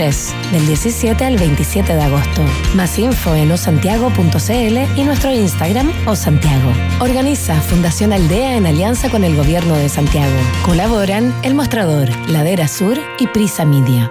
[0.00, 2.42] 2023, del 17 al 27 de agosto.
[2.74, 6.72] Más info en osantiago.cl y nuestro Instagram osantiago.
[7.00, 10.36] Organiza Fundación Aldea en alianza con el Gobierno de Santiago.
[10.64, 14.10] Colaboran El Mostrador, Ladera Sur y Prisa Media.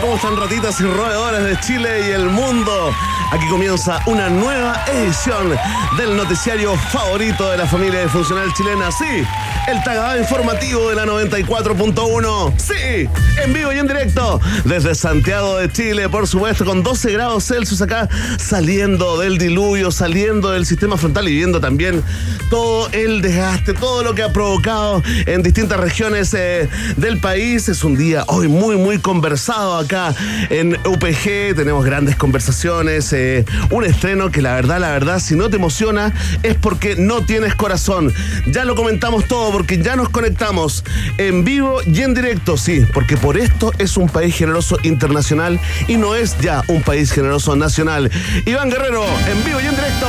[0.00, 2.92] Cómo están ratitas y roedores de Chile y el mundo.
[3.30, 5.54] Aquí comienza una nueva edición
[5.96, 8.90] del noticiario favorito de la familia de funcional chilena.
[8.92, 9.24] Sí,
[9.66, 12.54] el tagada informativo de la 94.1.
[12.58, 13.08] Sí,
[13.42, 17.80] en vivo y en directo desde Santiago de Chile, por supuesto, con 12 grados Celsius
[17.80, 22.02] acá, saliendo del diluvio, saliendo del sistema frontal y viendo también
[22.50, 27.68] todo el desgaste, todo lo que ha provocado en distintas regiones eh, del país.
[27.68, 30.14] Es un día hoy muy, muy conversado acá
[30.50, 31.54] en UPG.
[31.56, 33.12] Tenemos grandes conversaciones.
[33.12, 37.24] Eh, un estreno que la verdad, la verdad, si no te emociona es porque no
[37.24, 38.12] tienes corazón.
[38.46, 40.84] Ya lo comentamos todo porque ya nos conectamos
[41.18, 45.96] en vivo y en directo, sí, porque por esto es un país generoso internacional y
[45.96, 48.10] no es ya un país generoso nacional.
[48.46, 50.06] Iván Guerrero, en vivo y en directo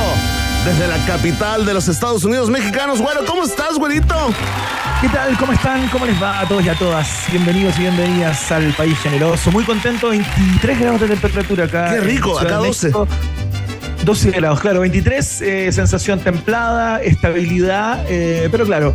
[0.66, 3.00] desde la capital de los Estados Unidos mexicanos.
[3.00, 4.16] Bueno, ¿cómo estás, güerito?
[5.00, 5.38] ¿Qué tal?
[5.38, 5.88] ¿Cómo están?
[5.90, 7.08] ¿Cómo les va a todos y a todas?
[7.30, 9.52] Bienvenidos y bienvenidas al país generoso.
[9.52, 11.90] Muy contento, 23 grados de temperatura acá.
[11.90, 12.90] Qué rico, acá 12.
[14.04, 18.92] 12 grados, claro, 23, eh, sensación templada, estabilidad, eh, pero claro,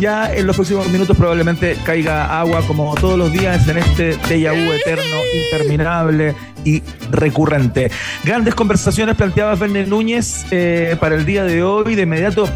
[0.00, 4.52] ya en los próximos minutos probablemente caiga agua como todos los días en este déjà
[4.52, 6.34] vu eterno, interminable
[6.64, 7.90] y recurrente.
[8.24, 11.94] Grandes conversaciones planteadas Verne Núñez eh, para el día de hoy.
[11.94, 12.48] De inmediato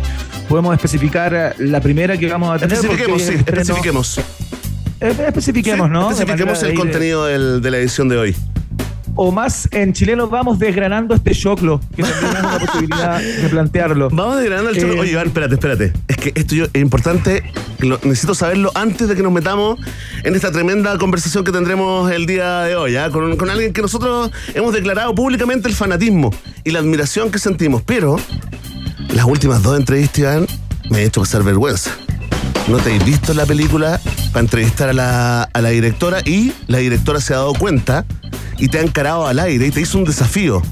[0.48, 2.74] podemos especificar la primera que vamos a tener.
[2.74, 4.18] Especifiquemos, sí, especifiquemos.
[5.00, 6.10] Eh, especifiquemos, ¿no?
[6.10, 8.36] Especifiquemos el contenido del, de la edición de hoy
[9.22, 14.08] o más en chileno vamos desgranando este choclo, que también es una posibilidad de plantearlo.
[14.12, 14.94] Vamos desgranando el choclo.
[14.94, 15.92] Eh, Oye, Iván, espérate, espérate.
[16.08, 17.42] Es que esto yo, es importante,
[18.02, 19.78] necesito saberlo antes de que nos metamos
[20.24, 23.10] en esta tremenda conversación que tendremos el día de hoy, ¿ah?
[23.10, 26.30] con, con alguien que nosotros hemos declarado públicamente el fanatismo
[26.64, 27.82] y la admiración que sentimos.
[27.82, 28.16] Pero
[29.12, 30.46] las últimas dos entrevistas, Iván,
[30.88, 31.90] me han hecho pasar vergüenza.
[32.68, 34.00] No te has visto la película
[34.32, 38.06] para entrevistar a la, a la directora y la directora se ha dado cuenta
[38.60, 40.62] y te ha encarado al aire y te hizo un desafío.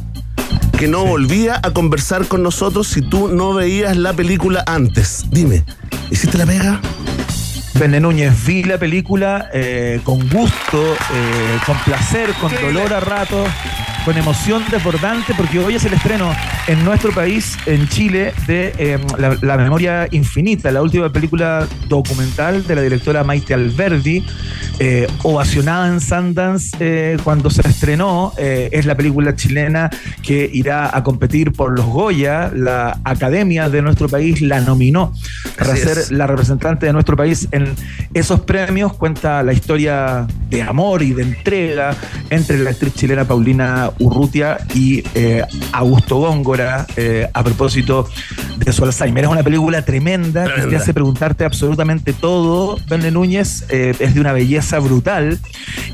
[0.79, 5.25] Que no volvía a conversar con nosotros si tú no veías la película antes.
[5.31, 5.65] Dime,
[6.11, 6.81] ¿hiciste la pega?
[7.75, 13.49] Vende Núñez, vi la película eh, con gusto, eh, con placer, con dolor a ratos,
[14.09, 16.35] con emoción desbordante, porque hoy es el estreno
[16.67, 22.75] en nuestro país, en Chile, de eh, la, Memoria Infinita, la última película documental de
[22.75, 24.25] la directora Maite Alberdi,
[25.25, 28.33] ovacionada en Sundance cuando se estrenó.
[28.39, 29.91] es la película chilena
[30.23, 32.51] que irá a competir por los Goya.
[32.55, 35.13] La Academia de nuestro país la nominó
[35.59, 37.75] para ser la representante de nuestro país en
[38.15, 41.95] esos premios cuenta la historia de amor y de entrega
[42.31, 45.43] entre la actriz chilena Paulina Urrutia y eh,
[45.73, 48.09] Augusto Góngora eh, a propósito
[48.57, 49.25] de su Alzheimer.
[49.25, 52.79] Es una película tremenda, que te hace preguntarte absolutamente todo.
[52.89, 55.39] Vende Núñez eh, es de una belleza brutal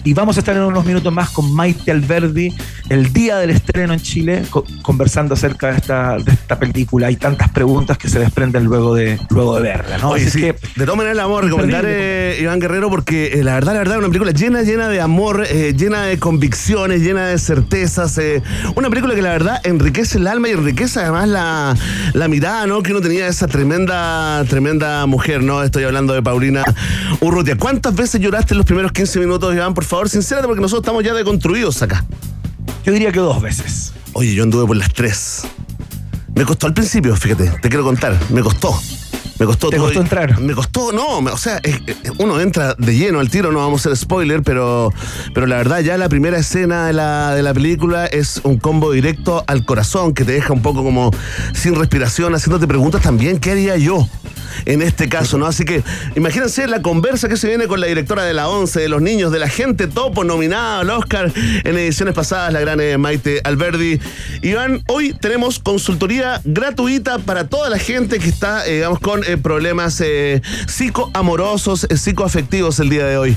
[0.05, 2.55] Y vamos a estar en unos minutos más con Maite Alberdi,
[2.89, 4.43] el día del estreno en Chile,
[4.83, 7.09] conversando acerca de esta, de esta película.
[7.09, 10.11] Hay tantas preguntas que se desprenden luego de, luego de verla, ¿no?
[10.11, 11.87] Oye, que, de todas maneras, la vamos a recomendar,
[12.41, 16.05] Iván Guerrero, porque la verdad, la verdad, es una película llena, llena de amor, llena
[16.05, 17.39] de convicciones, llena de
[17.95, 18.43] certezas.
[18.75, 21.77] una película que la verdad enriquece el alma y enriquece además la,
[22.13, 22.83] la mirada, ¿no?
[22.83, 25.63] Que uno tenía de esa tremenda, tremenda mujer, ¿no?
[25.63, 26.65] Estoy hablando de Paulina
[27.21, 27.57] Urrutia.
[27.57, 29.75] ¿Cuántas veces lloraste en los primeros 15 minutos, Iván?
[29.75, 32.05] Por favor, sincérate, porque nosotros estamos ya deconstruidos acá.
[32.85, 33.93] Yo diría que dos veces.
[34.13, 35.43] Oye, yo anduve por las tres.
[36.35, 38.79] Me costó al principio, fíjate, te quiero contar, me costó.
[39.39, 40.41] Me costó ¿Te costó entrar?
[40.41, 41.61] Me costó, no, o sea,
[42.19, 44.93] uno entra de lleno al tiro, no vamos a hacer spoiler, pero,
[45.35, 48.93] pero la verdad ya la primera escena de la, de la película es un combo
[48.93, 51.11] directo al corazón que te deja un poco como
[51.53, 54.09] sin respiración, haciéndote preguntas también, ¿qué haría yo?
[54.67, 55.47] En este caso, ¿no?
[55.47, 55.83] Así que
[56.17, 59.33] imagínense la conversa que se viene con la directora de la ONCE, de los niños,
[59.33, 61.33] de la gente topo nominada al Oscar
[61.65, 64.01] en ediciones pasadas, la gran eh, Maite Alberdi.
[64.43, 69.37] Iván, hoy tenemos consultoría gratuita para toda la gente que está, eh, digamos, con eh,
[69.37, 70.03] problemas
[70.67, 73.37] psicoamorosos, psicoafectivos el día de hoy.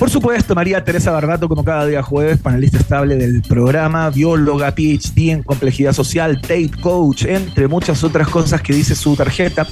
[0.00, 5.28] Por supuesto, María Teresa Barbato, como cada día jueves, panelista estable del programa, bióloga, PhD
[5.28, 9.66] en complejidad social, date coach, entre muchas otras cosas que dice su tarjeta,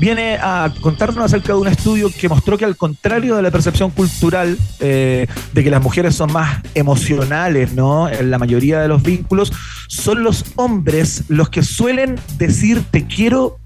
[0.00, 3.92] viene a contarnos acerca de un estudio que mostró que al contrario de la percepción
[3.92, 8.08] cultural eh, de que las mujeres son más emocionales, ¿no?
[8.08, 9.52] En la mayoría de los vínculos,
[9.86, 13.60] son los hombres los que suelen decir te quiero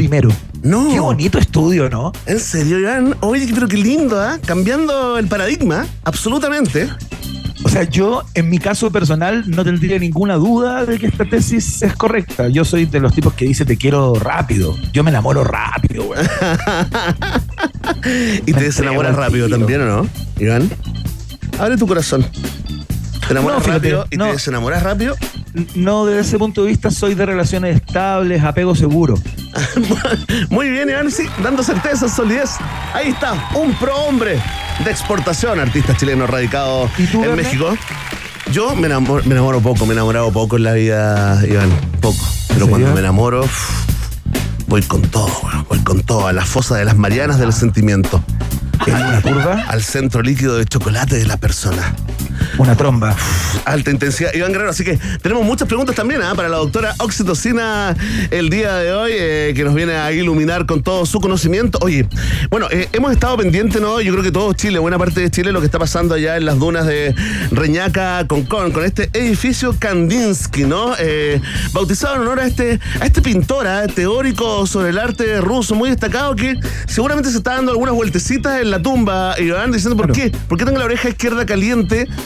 [0.00, 0.30] primero.
[0.62, 0.88] No.
[0.88, 2.10] Qué bonito estudio, ¿no?
[2.24, 3.16] En serio, Iván.
[3.20, 4.38] Oye, pero qué lindo, ¿ah?
[4.46, 6.88] Cambiando el paradigma, absolutamente.
[7.62, 11.82] O sea, yo en mi caso personal no tendría ninguna duda de que esta tesis
[11.82, 12.48] es correcta.
[12.48, 14.74] Yo soy de los tipos que dice te quiero rápido.
[14.94, 16.20] Yo me enamoro rápido, güey.
[18.46, 20.08] y te desenamoras rápido también, ¿o no,
[20.38, 20.70] Iván?
[21.58, 22.24] Abre tu corazón.
[23.26, 25.14] ¿Te enamoras rápido y te desenamoras rápido?
[25.74, 29.14] No, desde ese punto de vista soy de relaciones estables, apego seguro.
[30.50, 32.50] Muy bien, Iván, sí, dando certeza, solidez.
[32.94, 34.40] Ahí está, un pro hombre
[34.84, 37.76] de exportación, artista chileno radicado en México.
[38.52, 41.70] Yo me enamoro, poco, me he enamorado poco en la vida, Iván,
[42.00, 42.24] poco.
[42.48, 43.44] Pero cuando me enamoro,
[44.66, 45.30] voy con todo,
[45.68, 48.22] voy con todo, a la fosa de las Marianas del sentimiento.
[48.86, 49.64] ¿En una curva?
[49.68, 51.94] Al centro líquido de chocolate de la persona.
[52.58, 53.14] Una tromba.
[53.64, 54.32] Alta intensidad.
[54.34, 56.34] Iván Guerrero, así que tenemos muchas preguntas también ¿ah?
[56.34, 57.96] para la doctora Oxitocina
[58.30, 61.78] el día de hoy, eh, que nos viene a iluminar con todo su conocimiento.
[61.82, 62.06] Oye,
[62.50, 64.00] bueno, eh, hemos estado pendientes, ¿no?
[64.00, 66.44] Yo creo que todo Chile, buena parte de Chile, lo que está pasando allá en
[66.44, 67.14] las dunas de
[67.50, 70.94] Reñaca, con con este edificio Kandinsky, ¿no?
[70.98, 71.40] Eh,
[71.72, 73.86] bautizado en honor a este, a este pintor, ¿ah?
[73.86, 76.56] teórico sobre el arte ruso, muy destacado, que
[76.86, 80.32] seguramente se está dando algunas vueltecitas en la tumba, Iván, diciendo, ¿por qué?
[80.48, 82.08] ¿Por qué tengo la oreja izquierda caliente?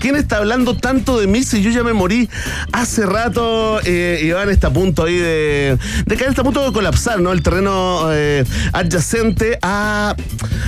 [0.00, 2.30] ¿Quién está hablando tanto de mí si yo ya me morí
[2.72, 3.80] hace rato?
[3.84, 5.76] Eh, Iván está a punto ahí de,
[6.06, 7.32] de caer, está a punto de colapsar, ¿no?
[7.32, 10.16] El terreno eh, adyacente a,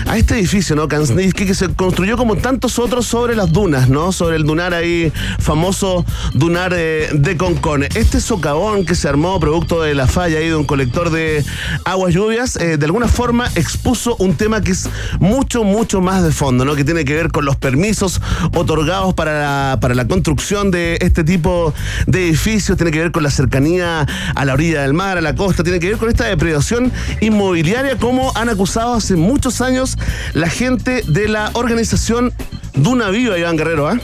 [0.07, 0.87] a este edificio, ¿no?
[0.87, 4.13] Kansnitsky, que se construyó como tantos otros sobre las dunas, ¿no?
[4.13, 7.85] Sobre el dunar ahí, famoso dunar eh, de Concón.
[7.85, 11.43] Este socavón que se armó producto de la falla ahí de un colector de
[11.87, 14.91] aguas lluvias, eh, de alguna forma expuso un tema que es
[15.21, 16.75] mucho, mucho más de fondo, ¿no?
[16.75, 18.21] Que tiene que ver con los permisos
[18.55, 21.73] otorgados para para la construcción de este tipo
[22.07, 25.35] de edificios, tiene que ver con la cercanía a la orilla del mar, a la
[25.35, 29.97] costa, tiene que ver con esta depredación inmobiliaria, como han acusado hace muchos años
[30.35, 32.33] la gente de la organización
[32.75, 34.01] Duna Viva, Iván Guerrero, ¿ah?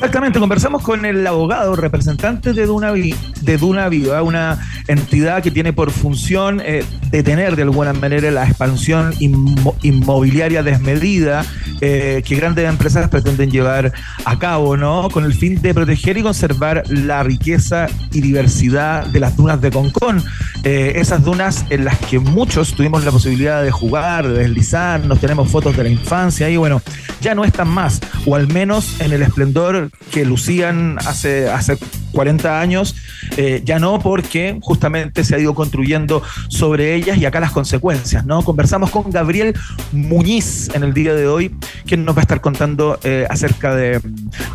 [0.00, 4.58] Exactamente, conversamos con el abogado representante de Duna, de Duna Viva, una
[4.88, 11.44] entidad que tiene por función eh, detener de alguna manera la expansión inmobiliaria desmedida
[11.82, 13.92] eh, que grandes empresas pretenden llevar
[14.24, 15.10] a cabo, ¿no?
[15.10, 19.70] Con el fin de proteger y conservar la riqueza y diversidad de las dunas de
[19.70, 20.24] Concón.
[20.64, 25.50] Eh, esas dunas en las que muchos tuvimos la posibilidad de jugar, de deslizarnos, tenemos
[25.50, 26.80] fotos de la infancia y bueno,
[27.20, 31.78] ya no están más, o al menos en el esplendor que lucían hace, hace
[32.12, 32.96] 40 años,
[33.36, 38.26] eh, ya no porque justamente se ha ido construyendo sobre ellas y acá las consecuencias,
[38.26, 38.42] ¿no?
[38.42, 39.54] Conversamos con Gabriel
[39.92, 41.54] Muñiz en el día de hoy,
[41.86, 44.00] quien nos va a estar contando eh, acerca de,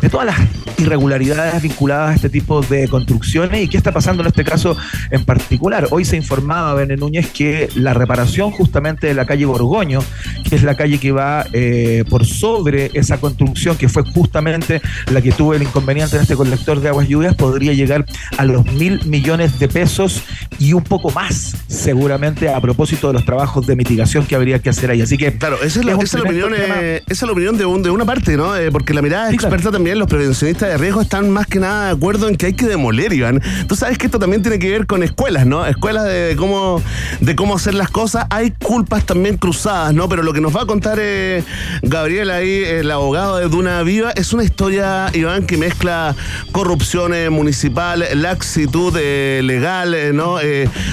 [0.02, 0.38] de, todas las
[0.78, 4.76] irregularidades vinculadas a este tipo de construcciones y qué está pasando en este caso
[5.10, 5.88] en particular.
[5.90, 10.00] Hoy se informaba, Bene Núñez, que la reparación justamente de la calle Borgoño,
[10.48, 14.80] que es la calle que va eh, por sobre esa construcción, que fue justamente
[15.12, 18.04] la que tuvo el inconveniente en este colector de aguas lluvias, podría llegar
[18.36, 20.22] a los mil millones de pesos
[20.58, 24.70] y un poco más, seguramente, a propósito de los trabajos de mitigación que habría que
[24.70, 25.02] hacer ahí.
[25.02, 25.36] Así que.
[25.36, 28.56] Claro, esa es, la, opinión, eh, esa es la opinión de, de una parte, ¿no?
[28.56, 31.92] Eh, porque la mirada experta también, los prevencionistas de riesgo están más que nada de
[31.92, 33.42] acuerdo en que hay que demoler, Iván.
[33.68, 35.66] Tú sabes que esto también tiene que ver con escuelas, ¿no?
[35.66, 36.82] Escuelas de cómo,
[37.20, 38.26] de cómo hacer las cosas.
[38.30, 40.08] Hay culpas también cruzadas, ¿no?
[40.08, 41.42] Pero lo que nos va a contar eh,
[41.82, 46.14] Gabriel ahí, el abogado de Duna Viva, es una historia, Iván, que mezcla
[46.52, 50.38] corrupción municipal, laxitud legal, ¿no?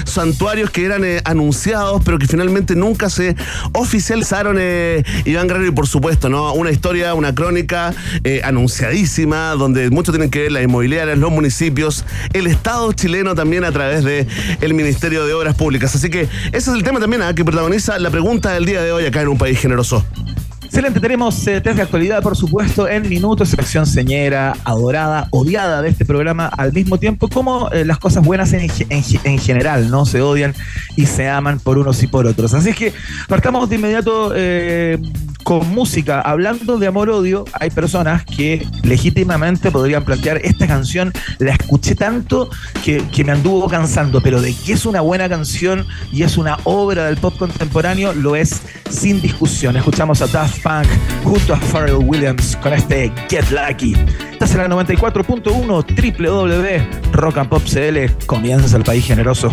[0.04, 3.36] Santuarios que eran anunciados, pero que finalmente nunca se
[3.72, 4.58] oficializaron,
[5.24, 6.52] Iván Guerrero, y por supuesto, ¿no?
[6.54, 7.94] Una historia, una crónica
[8.24, 13.64] eh, anunciadísima, donde mucho tienen que ver las inmobiliarias, los municipios, el Estado chileno también
[13.64, 14.26] a través de
[14.60, 15.94] el Ministerio de Obras Públicas.
[15.94, 17.34] Así que ese es el tema también ¿ah?
[17.34, 20.04] que protagoniza la pregunta del día de hoy acá en un país generoso.
[20.74, 25.88] Excelente, tenemos eh, test de actualidad, por supuesto, en minutos, selección señera, adorada, odiada de
[25.88, 30.04] este programa al mismo tiempo, como eh, las cosas buenas en, en, general, ¿no?
[30.04, 30.52] Se odian
[30.96, 32.54] y se aman por unos y por otros.
[32.54, 32.92] Así que
[33.28, 34.98] partamos de inmediato eh,
[35.44, 36.20] con música.
[36.20, 42.50] Hablando de amor-odio, hay personas que legítimamente podrían plantear esta canción, la escuché tanto
[42.82, 47.06] que, me anduvo cansando, pero de que es una buena canción y es una obra
[47.06, 49.76] del pop contemporáneo, lo es sin discusión.
[49.76, 50.86] Escuchamos a Daft Punk
[51.22, 53.94] junto a Pharrell Williams con este Get Lucky.
[54.32, 58.10] Estás en la 94.1 Rock and Pop CL.
[58.26, 59.52] Comienza el país generoso.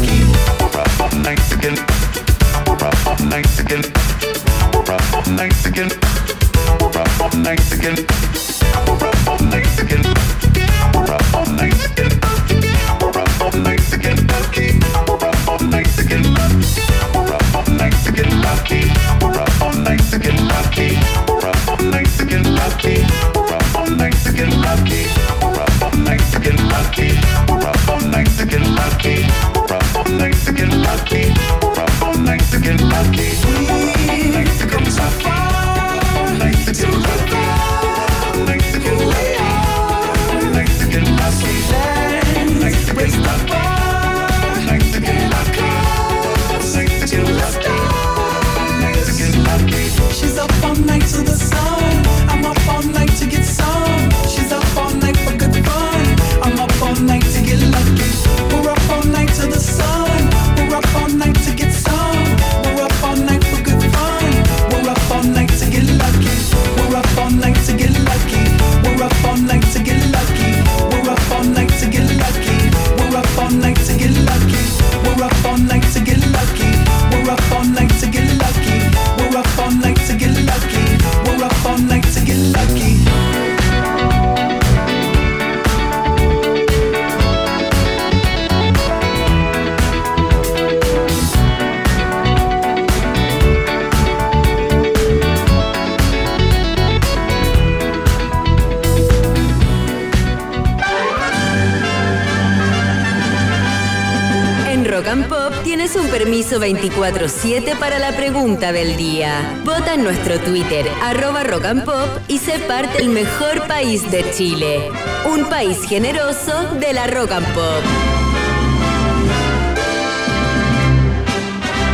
[107.21, 109.61] 24-7 para la pregunta del día.
[109.63, 114.25] Vota en nuestro Twitter, arroba rock and pop, y sé parte del mejor país de
[114.31, 114.89] Chile.
[115.31, 117.83] Un país generoso de la rock and pop.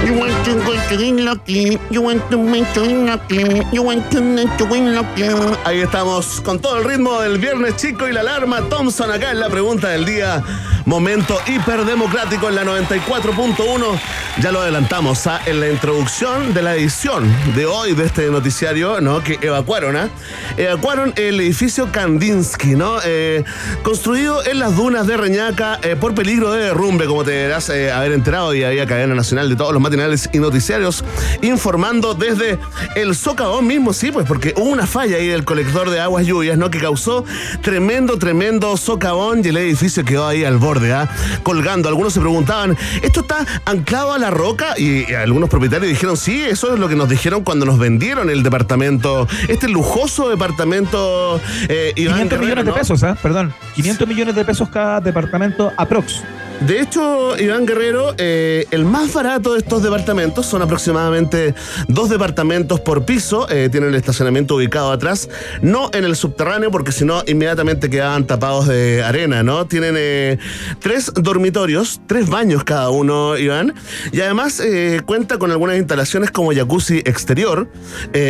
[0.06, 1.78] You want to go to win lucky.
[1.92, 3.44] You want to win to win lucky.
[3.74, 5.24] You want to win to win lucky.
[5.66, 9.42] Ahí estamos con todo el ritmo del viernes chico y la alarma Thompson acá en
[9.42, 10.42] la pregunta del día.
[10.88, 14.00] Momento hiperdemocrático en la 94.1.
[14.40, 15.42] Ya lo adelantamos ¿ah?
[15.46, 19.22] en la introducción de la edición de hoy de este noticiario, ¿no?
[19.22, 20.08] Que evacuaron, ¿ah?
[20.56, 23.00] Evacuaron el edificio Kandinsky, ¿no?
[23.04, 23.44] Eh,
[23.84, 27.92] construido en las dunas de Reñaca eh, por peligro de derrumbe, como te deberás eh,
[27.92, 31.04] haber enterado, y había cadena nacional de todos los matinales y noticiarios
[31.42, 32.60] informando desde
[32.96, 36.58] el socavón mismo, sí, pues porque hubo una falla ahí del colector de aguas lluvias,
[36.58, 36.70] ¿no?
[36.70, 37.26] Que causó
[37.62, 41.08] tremendo, tremendo socavón y el edificio quedó ahí al borde, ¿ah?
[41.44, 41.90] Colgando.
[41.90, 44.78] Algunos se preguntaban, ¿esto está anclado a la roca?
[44.78, 48.44] Y, algunos propietarios dijeron, sí, eso es lo que nos dijeron cuando nos vendieron el
[48.44, 51.40] departamento, este lujoso departamento.
[51.70, 53.18] Eh, Iván 500 millones de pesos, ¿ah?
[53.22, 53.54] Perdón.
[53.76, 56.24] 500 millones de pesos cada departamento aprox.
[56.62, 61.54] De hecho, Iván Guerrero, eh, el más barato de estos departamentos son aproximadamente
[61.88, 63.48] dos departamentos por piso.
[63.50, 65.30] eh, tienen el estacionamiento ubicado atrás,
[65.62, 69.68] no en el subterráneo, porque si no, inmediatamente quedaban tapados de arena, ¿no?
[69.68, 70.40] Tienen eh,
[70.80, 73.76] tres dormitorios, tres baños cada uno, Iván.
[74.12, 74.62] Y además
[75.06, 77.70] cuenta con algunas instalaciones como jacuzzi exterior,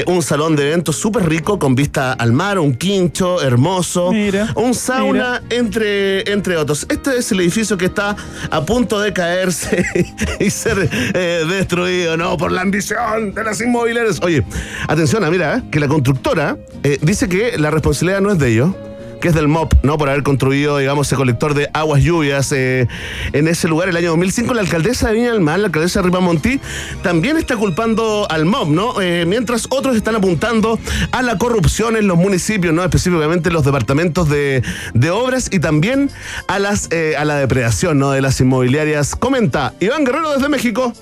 [0.06, 4.74] un salón de eventos súper rico con vista al mar, un quincho hermoso, Mira, un
[4.74, 6.86] sauna, entre, entre otros.
[6.90, 8.17] Este es el edificio que está
[8.50, 9.86] a punto de caerse
[10.40, 12.38] y ser eh, destruido, ¿no?
[12.38, 14.20] Por la ambición de las inmobiliarias.
[14.22, 14.44] Oye,
[14.88, 18.76] atención, ah, mira, que la constructora eh, dice que la responsabilidad no es de ellos
[19.20, 19.98] que es del MOP, ¿no?
[19.98, 22.88] Por haber construido, digamos, ese colector de aguas lluvias eh,
[23.34, 24.54] en ese lugar el año 2005.
[24.54, 26.60] La alcaldesa de Viña del Mar, la alcaldesa de Ripamonti,
[27.04, 29.02] también está culpando al MOP, ¿no?
[29.02, 30.80] Eh, mientras otros están apuntando
[31.12, 32.84] a la corrupción en los municipios, ¿no?
[32.84, 36.10] Específicamente en los departamentos de, de obras y también
[36.48, 38.12] a, las, eh, a la depredación, ¿no?
[38.12, 39.15] De las inmobiliarias.
[39.15, 40.94] Comenta Iván Guerrero desde México.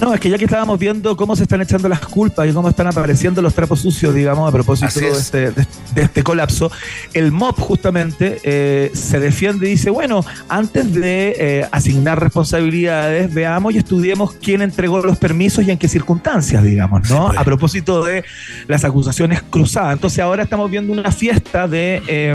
[0.00, 2.68] No, es que ya que estábamos viendo cómo se están echando las culpas y cómo
[2.68, 6.70] están apareciendo los trapos sucios, digamos, a propósito de este, de, de este colapso,
[7.14, 13.74] el MOP justamente eh, se defiende y dice, bueno, antes de eh, asignar responsabilidades, veamos
[13.74, 17.28] y estudiemos quién entregó los permisos y en qué circunstancias, digamos, ¿no?
[17.28, 17.38] pues.
[17.38, 18.24] A propósito de
[18.66, 19.94] las acusaciones cruzadas.
[19.94, 22.34] Entonces ahora estamos viendo una fiesta de, eh,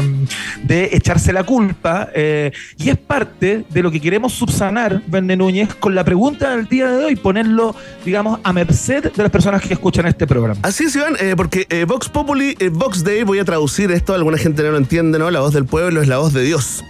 [0.64, 5.74] de echarse la culpa eh, y es parte de lo que queremos subsanar, Verne Núñez,
[5.76, 9.74] con la pregunta del día de hoy, ponerlo, digamos, a merced de las personas que
[9.74, 10.60] escuchan este programa.
[10.64, 14.14] Así es, Iván, eh, porque eh, Vox Populi, eh, Vox Day, voy a traducir esto,
[14.14, 15.32] alguna gente no lo entiende, ¿no?
[15.32, 16.84] La voz del pueblo es la voz de Dios.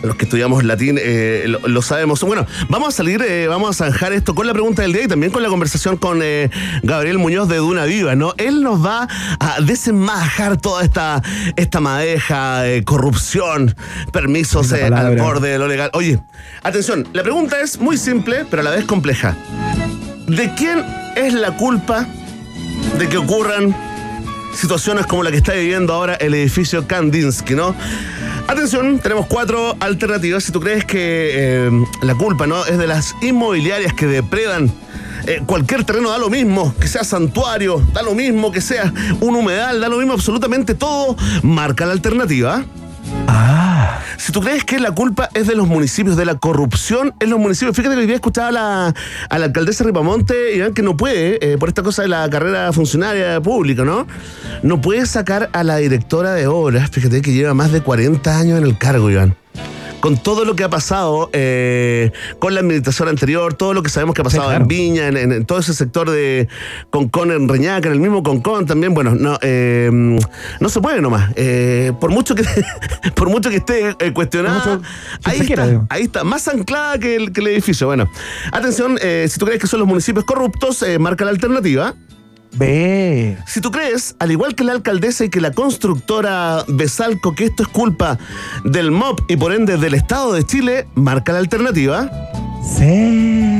[0.00, 2.22] Los que estudiamos latín eh, lo, lo sabemos.
[2.22, 5.08] Bueno, vamos a salir, eh, vamos a zanjar esto con la pregunta del día y
[5.08, 6.50] también con la conversación con eh,
[6.84, 8.32] Gabriel Muñoz de Duna Viva, ¿no?
[8.36, 9.08] Él nos va
[9.40, 11.20] a desenmajar toda esta,
[11.56, 13.74] esta madeja, eh, corrupción,
[14.12, 15.90] permisos al borde de lo legal.
[15.94, 16.20] Oye,
[16.62, 19.36] atención, la pregunta es muy simple, pero a la vez compleja.
[20.28, 20.84] ¿De quién
[21.16, 22.06] es la culpa
[22.98, 23.74] de que ocurran
[24.54, 27.74] situaciones como la que está viviendo ahora el edificio Kandinsky, ¿no?
[28.46, 30.44] Atención, tenemos cuatro alternativas.
[30.44, 31.70] Si tú crees que eh,
[32.02, 34.70] la culpa no es de las inmobiliarias que depredan
[35.26, 39.34] eh, cualquier terreno, da lo mismo, que sea santuario, da lo mismo, que sea un
[39.34, 42.64] humedal, da lo mismo, absolutamente todo, marca la alternativa.
[43.26, 47.30] Ah, Si tú crees que la culpa es de los municipios, de la corrupción en
[47.30, 48.94] los municipios, fíjate que hoy día escuchaba a la,
[49.30, 52.72] a la alcaldesa Ripamonte, Iván, que no puede, eh, por esta cosa de la carrera
[52.72, 54.06] funcionaria pública, ¿no?
[54.62, 58.58] No puede sacar a la directora de obras, fíjate que lleva más de 40 años
[58.58, 59.36] en el cargo, Iván.
[60.00, 64.14] Con todo lo que ha pasado eh, con la administración anterior, todo lo que sabemos
[64.14, 64.62] que ha pasado Sí, claro.
[64.62, 66.48] en Viña, en, en- en todo ese sector de
[66.90, 69.90] Concón, en Reñaca, en el mismo Concón también, bueno, no, eh,
[70.60, 71.30] no se puede nomás.
[71.36, 72.44] Eh, por mucho que
[73.14, 74.82] por mucho que esté eh, cuestionada, mucho
[75.24, 75.86] ahí quiera, está, digo.
[75.90, 77.86] ahí está, más anclada que el, que el edificio.
[77.88, 78.08] Bueno,
[78.52, 81.94] atención, si tú crees que son los municipios corruptos, marca la alternativa.
[82.52, 83.38] Ve.
[83.46, 87.62] Si tú crees, al igual que la alcaldesa y que la constructora Besalco, que esto
[87.62, 88.18] es culpa
[88.64, 92.10] del MOP y por ende del Estado de Chile, marca la alternativa.
[92.76, 93.58] Sí.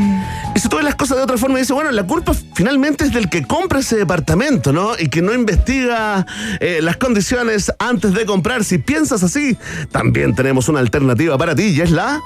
[0.54, 3.12] Y si tú ves las cosas de otra forma, dice, bueno, la culpa finalmente es
[3.12, 4.98] del que compra ese departamento, ¿no?
[4.98, 6.26] Y que no investiga
[6.60, 8.64] eh, las condiciones antes de comprar.
[8.64, 9.56] Si piensas así,
[9.92, 12.20] también tenemos una alternativa para ti y es la...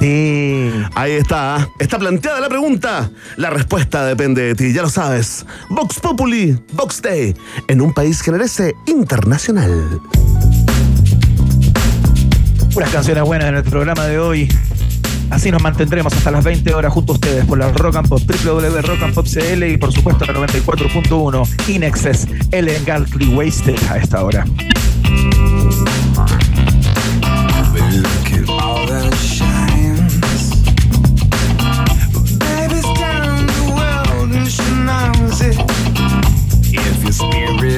[0.00, 0.70] Sí.
[0.94, 3.10] Ahí está, está planteada la pregunta.
[3.36, 5.44] La respuesta depende de ti, ya lo sabes.
[5.68, 7.34] Vox Populi, Vox Day,
[7.68, 10.00] en un país generese internacional.
[12.72, 14.48] Puras canciones buenas en el programa de hoy.
[15.30, 18.20] Así nos mantendremos hasta las 20 horas junto a ustedes por la Rock and Pop,
[18.20, 24.44] www.rockandpop.cl y por supuesto la 94.1 Inexcess, Elegantly Wasted a esta hora.
[37.12, 37.69] spirit.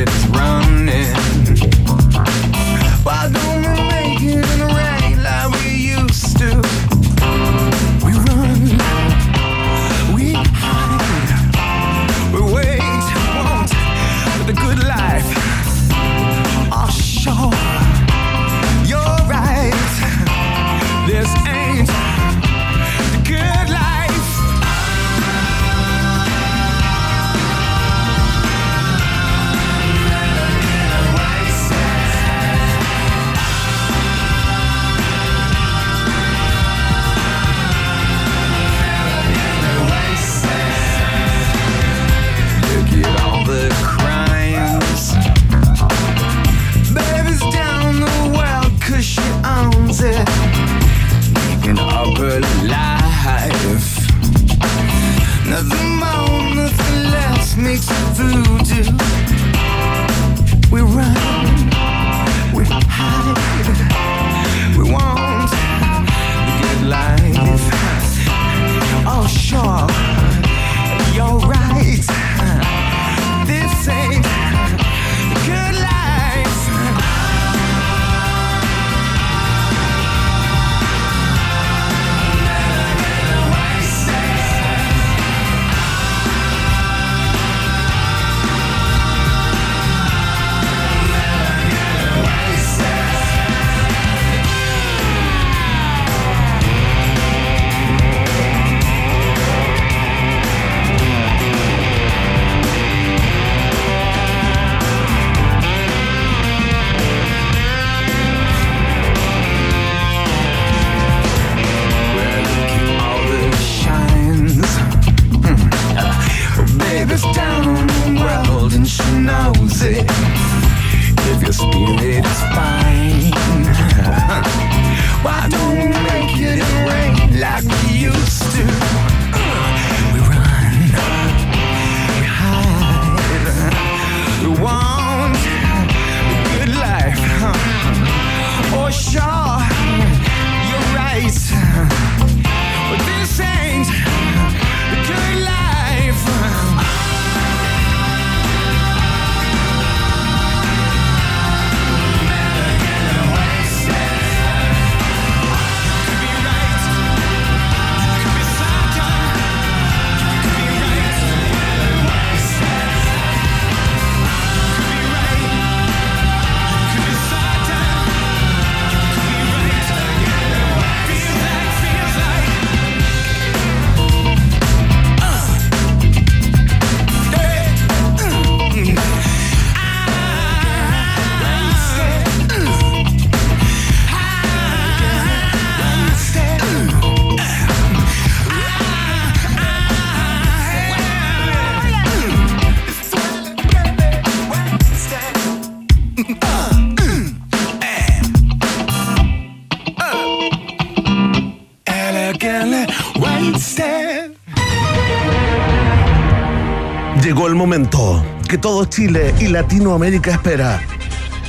[208.62, 210.81] Todo Chile y Latinoamérica espera.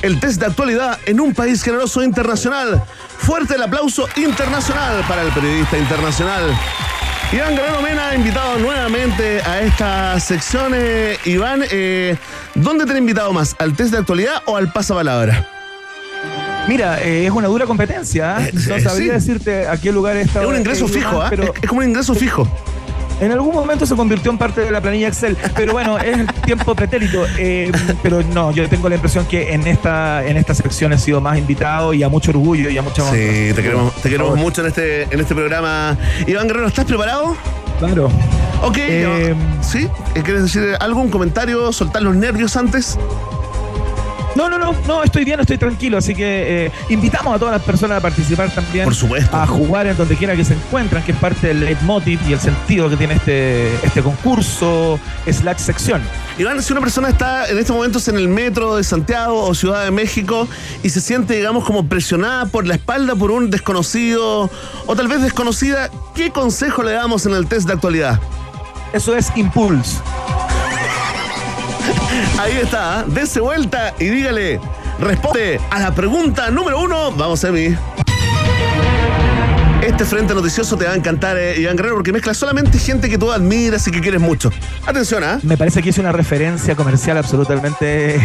[0.02, 2.84] El test de actualidad en un país generoso e internacional.
[3.20, 6.42] Fuerte el aplauso internacional para el periodista internacional.
[7.32, 10.74] Iván Guerrero Mena ha invitado nuevamente a esta sección.
[10.76, 12.18] eh, Iván, eh,
[12.56, 13.56] ¿dónde te han invitado más?
[13.60, 15.48] ¿Al test de actualidad o al pasapalabra?
[16.68, 18.38] Mira, eh, es una dura competencia.
[18.38, 18.48] ¿ah?
[18.54, 18.82] No sí.
[18.82, 20.42] sabría decirte a qué lugar está.
[20.42, 21.28] Es un ingreso fijo, ¿ah?
[21.30, 22.48] Pero Es, es como un ingreso fijo.
[23.26, 25.38] En algún momento se convirtió en parte de la planilla Excel.
[25.56, 27.26] Pero bueno, es el tiempo pretérito.
[27.38, 31.22] Eh, pero no, yo tengo la impresión que en esta, en esta sección he sido
[31.22, 33.04] más invitado y a mucho orgullo y a mucha.
[33.12, 35.98] Sí, te queremos, te queremos mucho en este, en este programa.
[36.28, 37.36] Iván Guerrero, ¿estás preparado?
[37.80, 38.10] Claro.
[38.62, 39.36] Ok, Eh.
[39.62, 39.88] ¿sí?
[40.14, 42.98] ¿Quieres decir algo, un comentario, soltar los nervios antes?
[44.36, 47.62] No, no, no, no, estoy bien, estoy tranquilo, así que eh, invitamos a todas las
[47.62, 48.86] personas a participar también.
[48.86, 49.36] Por supuesto.
[49.38, 52.40] A jugar en donde quiera que se encuentran, que es parte del leitmotiv y el
[52.40, 56.02] sentido que tiene este, este concurso slash sección.
[56.40, 59.84] Iván, si una persona está en estos momentos en el metro de Santiago o Ciudad
[59.84, 60.48] de México
[60.82, 64.50] y se siente, digamos, como presionada por la espalda por un desconocido
[64.88, 68.20] o tal vez desconocida, ¿qué consejo le damos en el test de actualidad?
[68.94, 69.98] Eso es Impulse.
[72.40, 73.04] Ahí está, ¿eh?
[73.08, 74.60] dese vuelta y dígale,
[75.00, 77.12] responde a la pregunta número uno.
[77.12, 77.76] Vamos, Emi.
[79.86, 83.18] Este frente noticioso te va a encantar, eh, Iván Guerrero, porque mezcla solamente gente que
[83.18, 84.50] tú admiras y que quieres mucho.
[84.88, 85.40] Atención, ¿ah?
[85.44, 88.16] Me parece que es una referencia comercial absolutamente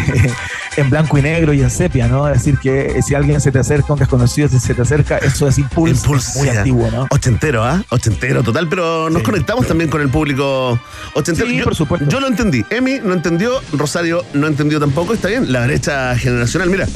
[0.77, 2.29] en blanco y negro y en sepia, ¿no?
[2.29, 5.59] Es decir, que si alguien se te acerca, un desconocido se te acerca, eso es.
[5.59, 7.07] Impulse, muy antiguo, ¿no?
[7.11, 7.83] Ochentero, ¿ah?
[7.88, 9.25] Ochentero, total, pero nos Sí.
[9.25, 10.79] conectamos también con el público
[11.14, 11.49] ochentero.
[11.49, 12.07] Sí, yo, por supuesto.
[12.09, 12.64] Yo lo entendí.
[12.71, 15.12] Emi no entendió, Rosario no entendió tampoco.
[15.12, 16.71] Está bien, la brecha generacional.
[16.71, 16.87] Mira,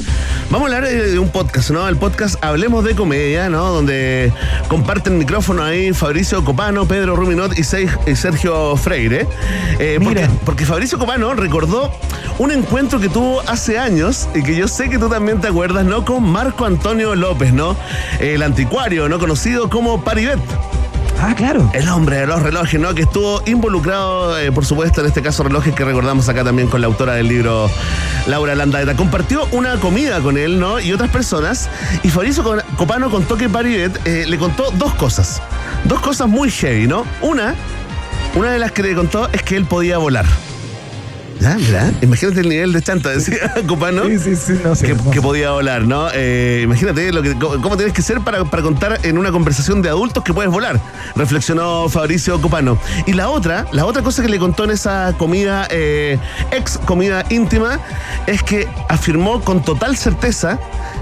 [0.49, 1.85] vamos a hablar de, de un podcast, ¿no?
[1.89, 3.69] El podcast Hablemos de Comedia, ¿no?
[3.71, 4.31] Donde
[4.67, 9.27] comparten micrófono ahí Fabricio Copano, Pedro Ruminot y, Sergio Freire.
[9.79, 10.29] Eh, porque, Mira.
[10.45, 11.91] porque Fabricio Copano recordó
[12.39, 15.85] un encuentro que tuvo hace años y que yo sé que tú también te acuerdas,
[15.85, 16.05] ¿no?
[16.05, 17.75] Con Marco Antonio López, ¿no?
[18.19, 19.19] El anticuario, ¿no?
[19.19, 20.39] Conocido como Paribet.
[21.25, 21.71] Ah, claro.
[21.73, 22.93] El hombre de los relojes, ¿no?
[22.93, 26.81] Que estuvo involucrado, eh, por supuesto, en este caso relojes que recordamos acá también con
[26.81, 27.69] la autora del libro,
[28.27, 28.93] Laura Landaeta.
[28.97, 30.81] Compartió una comida con él, ¿no?
[30.81, 31.69] Y otras personas.
[32.03, 35.41] Y Fabricio Con- Copano contó que Paribet eh, le contó dos cosas.
[35.85, 37.05] Dos cosas muy heavy, ¿no?
[37.21, 37.55] Una,
[38.35, 40.25] una de las que le contó es que él podía volar.
[42.01, 44.73] Imagínate el nivel de chanta, decía Copano Sí, sí, sí, no
[45.11, 46.07] que, podía volar, ¿no?
[46.13, 49.89] Eh, imagínate lo que, cómo tienes que ser para, para contar en una conversación de
[49.89, 50.79] adultos que puedes volar,
[51.15, 52.77] reflexionó Fabricio Copano.
[53.05, 56.17] Y la otra, la otra cosa que le contó en esa comida, eh,
[56.51, 57.79] ex comida íntima,
[58.27, 60.59] es que afirmó con total certeza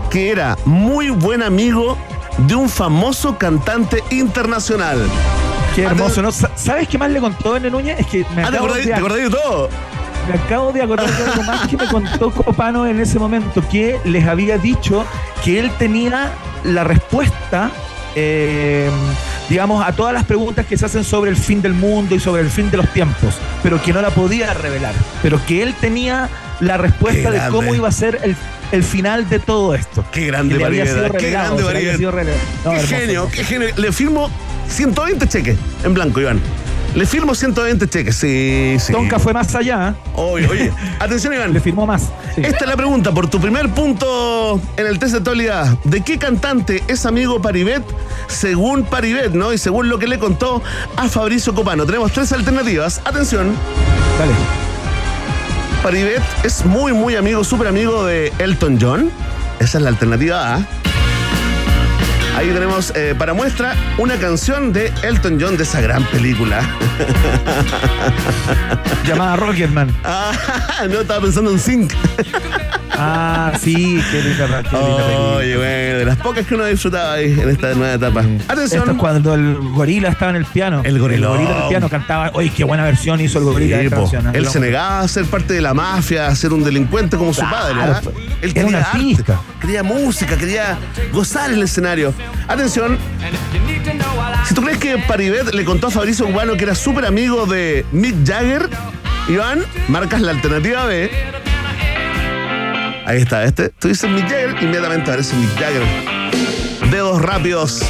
[0.09, 1.97] que era muy buen amigo
[2.47, 4.99] de un famoso cantante internacional.
[5.75, 6.31] Qué Ah, hermoso, ¿no?
[6.31, 7.69] Sa- ¿Sabes qué más le contó N.
[7.69, 7.99] Núñez?
[7.99, 9.69] Es que me Ah, ¿te acordás, de, te acordás de todo?
[10.27, 13.99] Me acabo de acordar de algo más que me contó Copano en ese momento, que
[14.05, 15.05] les había dicho
[15.43, 16.31] que él tenía
[16.63, 17.71] la respuesta,
[18.15, 18.89] eh,
[19.49, 22.41] digamos, a todas las preguntas que se hacen sobre el fin del mundo y sobre
[22.41, 26.29] el fin de los tiempos, pero que no la podía revelar, pero que él tenía
[26.59, 28.35] la respuesta de cómo iba a ser el,
[28.71, 30.05] el final de todo esto.
[30.11, 31.63] Qué grande Que había qué grande.
[31.63, 33.31] No, qué hermoso, genio, hermoso.
[33.35, 33.67] qué genio.
[33.77, 34.29] Le firmo
[34.69, 36.39] 120 cheques en blanco, Iván.
[36.93, 38.91] Le firmo 120 cheques, sí, sí.
[38.91, 41.53] Tonka fue más allá, Oye, oye, atención, Iván.
[41.53, 42.09] le firmó más.
[42.35, 42.41] Sí.
[42.43, 45.77] Esta es la pregunta por tu primer punto en el test de actualidad.
[45.85, 47.83] ¿De qué cantante es amigo Paribet
[48.27, 49.53] según Paribet, ¿no?
[49.53, 50.61] Y según lo que le contó
[50.97, 51.85] a Fabricio Copano.
[51.85, 53.01] Tenemos tres alternativas.
[53.05, 53.55] Atención.
[54.19, 54.33] Dale.
[55.83, 59.11] Paribet es muy, muy amigo, súper amigo de Elton John.
[59.59, 60.90] Esa es la alternativa A.
[62.37, 66.61] Ahí tenemos eh, para muestra una canción de Elton John de esa gran película.
[69.07, 69.93] Llamada Rocketman.
[70.03, 70.31] Ah,
[70.89, 71.93] no, estaba pensando en Sync.
[73.03, 75.35] Ah, sí, qué linda, qué linda película.
[75.37, 78.21] Oye, bueno, de las pocas que uno ha disfrutado ahí en esta nueva etapa.
[78.21, 78.89] Esto Atención.
[78.91, 80.81] es cuando el gorila estaba en el piano.
[80.83, 81.37] El gorilón.
[81.37, 82.31] gorila en el piano cantaba.
[82.33, 84.17] Oye, qué buena versión hizo el gorila Sí.
[84.33, 87.41] Él se negaba a ser parte de la mafia, a ser un delincuente como su
[87.41, 87.75] padre.
[87.81, 87.99] ¿ah?
[88.03, 89.33] fue- Él era un artista.
[89.33, 90.77] arte, quería música, quería
[91.13, 92.13] gozar el escenario.
[92.47, 92.97] Atención,
[94.45, 97.85] si tú crees que Paribet le contó a Fabricio Cubano que era súper amigo de
[97.91, 98.67] Mick Jagger,
[99.29, 101.09] Iván, marcas la alternativa B.
[103.05, 103.69] Ahí está, este.
[103.69, 105.83] Tú dices Mick Jagger, inmediatamente aparece Mick Jagger.
[106.89, 107.81] Dedos rápidos.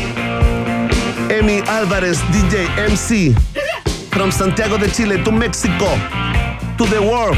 [1.30, 3.34] Emi Álvarez, DJ MC.
[4.12, 5.88] From Santiago de Chile to México.
[6.78, 7.38] To the world.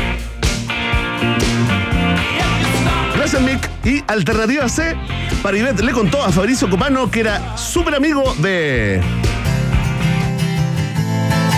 [3.24, 3.70] Gracias, Mick.
[3.86, 4.98] Y alternativa C,
[5.42, 9.00] Paribet le contó a Fabricio Copano que era súper amigo de.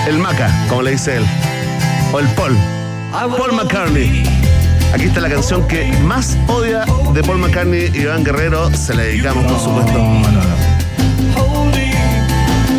[0.07, 1.25] El Maca, como le dice él.
[2.13, 2.55] O el Paul.
[3.11, 4.23] Paul McCartney.
[4.93, 8.69] Aquí está la canción que más odia de Paul McCartney y Iván Guerrero.
[8.75, 9.99] Se la dedicamos, por supuesto.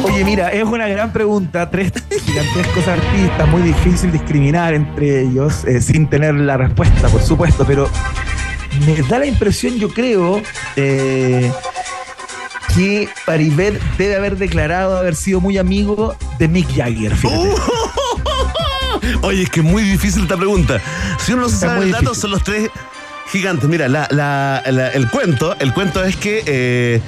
[0.04, 1.68] Oye, mira, es una gran pregunta.
[1.68, 1.92] Tres
[2.24, 7.90] gigantescos artistas, muy difícil discriminar entre ellos eh, sin tener la respuesta, por supuesto, pero
[8.86, 10.42] me da la impresión, yo creo,
[10.76, 11.50] eh,
[12.74, 17.12] que Paribet debe haber declarado haber sido muy amigo de Mick Jagger.
[19.22, 20.80] Oye, es que es muy difícil esta pregunta.
[21.24, 22.68] Si uno no se sabe el dato, son los tres
[23.30, 23.68] gigantes.
[23.68, 27.00] Mira, la- la- la- el cuento, el cuento es que eh,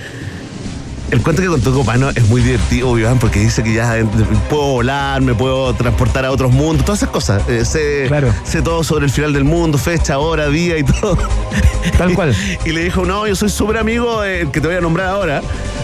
[1.11, 4.05] El cuento que contó Copano es muy divertido, Iván, porque dice que ya eh,
[4.51, 7.42] puedo volar, me puedo transportar a otros mundos, todas esas cosas.
[7.49, 8.33] Eh, sé, Claro.
[8.44, 11.16] sé todo sobre el final del mundo, fecha, hora, día y todo.
[11.97, 12.37] Tal cual.
[12.66, 15.40] Y le dijo, no, yo soy súper amigo del que te voy a nombrar ahora.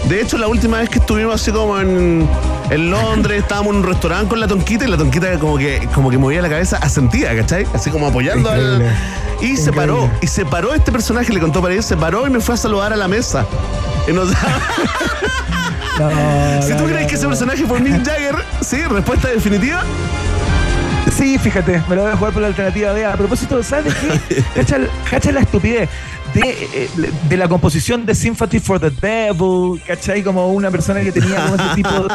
[0.07, 2.29] De hecho, la última vez que estuvimos así como en,
[2.69, 6.11] en Londres, estábamos en un restaurante con la tonquita y la tonquita como que, como
[6.11, 7.65] que movía la cabeza, asentía, ¿cachai?
[7.73, 8.59] Así como apoyando al...
[8.59, 8.91] Increíble.
[9.41, 12.29] Y se paró, y se paró este personaje, le contó para él, se paró y
[12.29, 13.45] me fue a saludar a la mesa.
[15.97, 16.09] No,
[16.61, 19.81] si tú crees que ese personaje fue Mick Jagger, sí, respuesta definitiva.
[21.15, 23.05] Sí, fíjate, me lo voy a jugar por la alternativa B.
[23.05, 24.43] A propósito, ¿sabes qué?
[25.09, 25.89] Cacha la estupidez
[26.35, 26.89] de, eh,
[27.29, 30.21] de la composición de Sympathy for the Devil, ¿cachai?
[30.21, 32.09] Como una persona que tenía como ese tipo de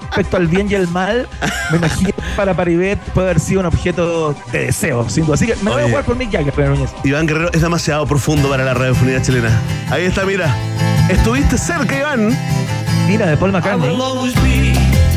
[0.00, 1.28] respecto al bien y el mal.
[1.70, 5.34] Me imagino que para Paribet puede haber sido un objeto de deseo, sin duda.
[5.36, 6.90] Así que me voy a jugar por Mick Jagger, Núñez.
[7.04, 9.50] Iván Guerrero es demasiado profundo para la radiofonía chilena.
[9.90, 10.54] Ahí está, mira.
[11.08, 12.36] Estuviste cerca, Iván.
[13.06, 13.96] Mira, de Paul McCartney.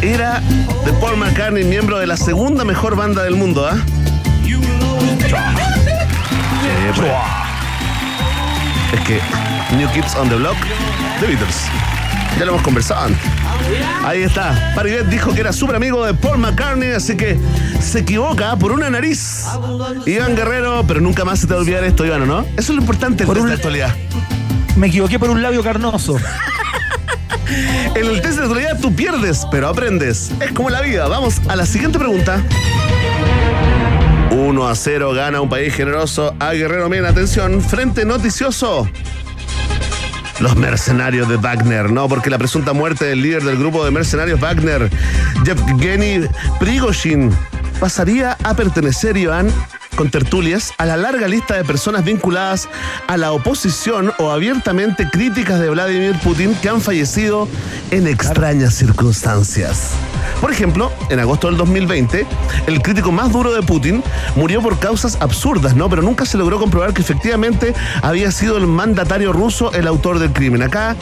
[0.02, 0.42] Era
[0.86, 3.78] de Paul McCartney, miembro de la segunda mejor banda del mundo, ¿ah?
[4.44, 4.56] Sí,
[6.96, 7.41] pues.
[8.94, 9.20] Es que
[9.76, 10.58] New Kids on the Block,
[11.20, 11.68] The Beatles.
[12.38, 13.22] Ya lo hemos conversado antes.
[14.04, 14.74] Ahí está.
[14.76, 17.38] Paribet dijo que era súper amigo de Paul McCartney, así que
[17.80, 19.46] se equivoca por una nariz.
[20.06, 22.42] Iván Guerrero, pero nunca más se te va a olvidar esto, Iván, ¿o ¿no?
[22.42, 23.96] Eso es lo importante Por en la actualidad.
[24.76, 26.18] Me equivoqué por un labio carnoso.
[27.96, 30.32] En el test de actualidad tú pierdes, pero aprendes.
[30.40, 31.08] Es como la vida.
[31.10, 32.42] Vamos a la siguiente pregunta.
[34.62, 37.10] 1 a 0 gana un país generoso a Guerrero Mena.
[37.10, 38.88] Atención, frente noticioso.
[40.40, 44.40] Los mercenarios de Wagner, no, porque la presunta muerte del líder del grupo de mercenarios
[44.40, 44.88] Wagner,
[45.46, 46.28] Yevgeny
[46.60, 47.36] Prigozhin,
[47.80, 49.52] pasaría a pertenecer, Iván,
[49.96, 52.70] con tertulias, a la larga lista de personas vinculadas
[53.08, 57.48] a la oposición o abiertamente críticas de Vladimir Putin que han fallecido
[57.90, 59.96] en extrañas circunstancias.
[60.40, 62.26] Por ejemplo, en agosto del 2020,
[62.68, 64.04] el crítico más duro de Putin
[64.36, 65.90] murió por causas absurdas, ¿no?
[65.90, 70.32] Pero nunca se logró comprobar que efectivamente había sido el mandatario ruso el autor del
[70.32, 70.62] crimen.
[70.62, 70.96] Acá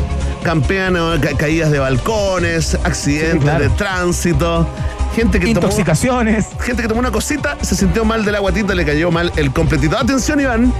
[0.43, 3.63] campean eh, ca- caídas de balcones, accidentes Sí, claro.
[3.63, 4.67] de tránsito,
[5.15, 6.47] gente que tomó Intoxicaciones.
[6.61, 9.51] gente que tomó una cosita, se sintió mal de la guatita, le cayó mal el
[9.51, 9.97] completito.
[9.97, 10.73] Atención, Iván.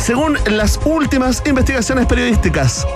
[0.00, 2.86] Según las últimas investigaciones periodísticas,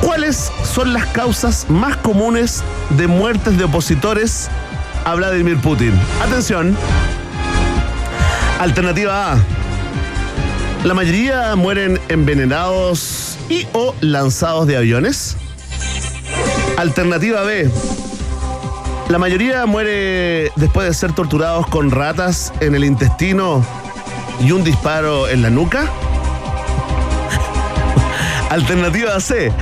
[0.00, 4.48] ¿cuáles son las causas más comunes de muertes de opositores
[5.04, 5.92] a Vladimir Putin?
[6.22, 6.76] Atención.
[8.58, 9.38] Alternativa A.
[10.84, 15.36] La mayoría mueren envenenados y o lanzados de aviones.
[16.76, 17.70] Alternativa B.
[19.08, 23.64] La mayoría muere después de ser torturados con ratas en el intestino
[24.40, 25.90] y un disparo en la nuca.
[28.50, 29.52] Alternativa C.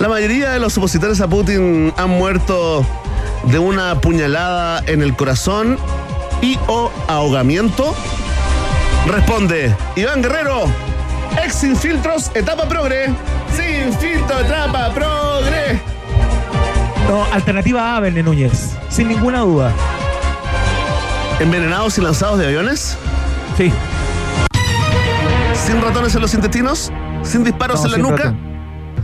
[0.00, 2.86] La mayoría de los opositores a Putin han muerto
[3.44, 5.76] de una puñalada en el corazón
[6.40, 7.94] y o ahogamiento.
[9.08, 10.64] Responde Iván Guerrero,
[11.42, 13.06] ex sin filtros, etapa progre.
[13.56, 15.80] Sin filtro, etapa progre.
[17.08, 18.76] No, alternativa A, Berne Núñez.
[18.90, 19.72] Sin ninguna duda.
[21.40, 22.96] Envenenados y lanzados de aviones.
[23.56, 23.72] Sí.
[25.66, 26.92] sin ratones en los intestinos,
[27.24, 28.57] sin disparos No, en la nuca, ratón.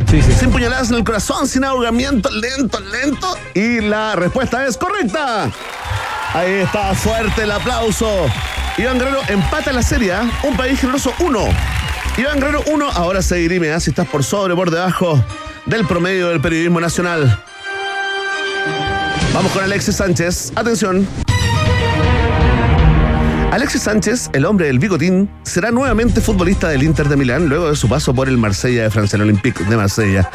[0.08, 3.36] Sin puñaladas en el corazón, sin ahogamiento, lento, lento.
[3.54, 5.50] Y la respuesta es correcta.
[6.32, 8.26] Ahí está, fuerte el aplauso.
[8.76, 10.28] Iván Guerrero empata la serie, ¿ah?
[10.42, 11.40] un país generoso 1.
[12.16, 13.80] Iván Guerrero 1, ahora se dirime ¿ah?
[13.80, 15.22] si estás por sobre por debajo
[15.66, 17.40] del promedio del periodismo nacional.
[19.32, 20.52] Vamos con Alexis Sánchez.
[20.54, 21.06] Atención.
[23.54, 27.76] Alexis Sánchez, el hombre del bigotín, será nuevamente futbolista del Inter de Milán luego de
[27.76, 30.28] su paso por el Marsella de Francia, el Olympique de Marsella.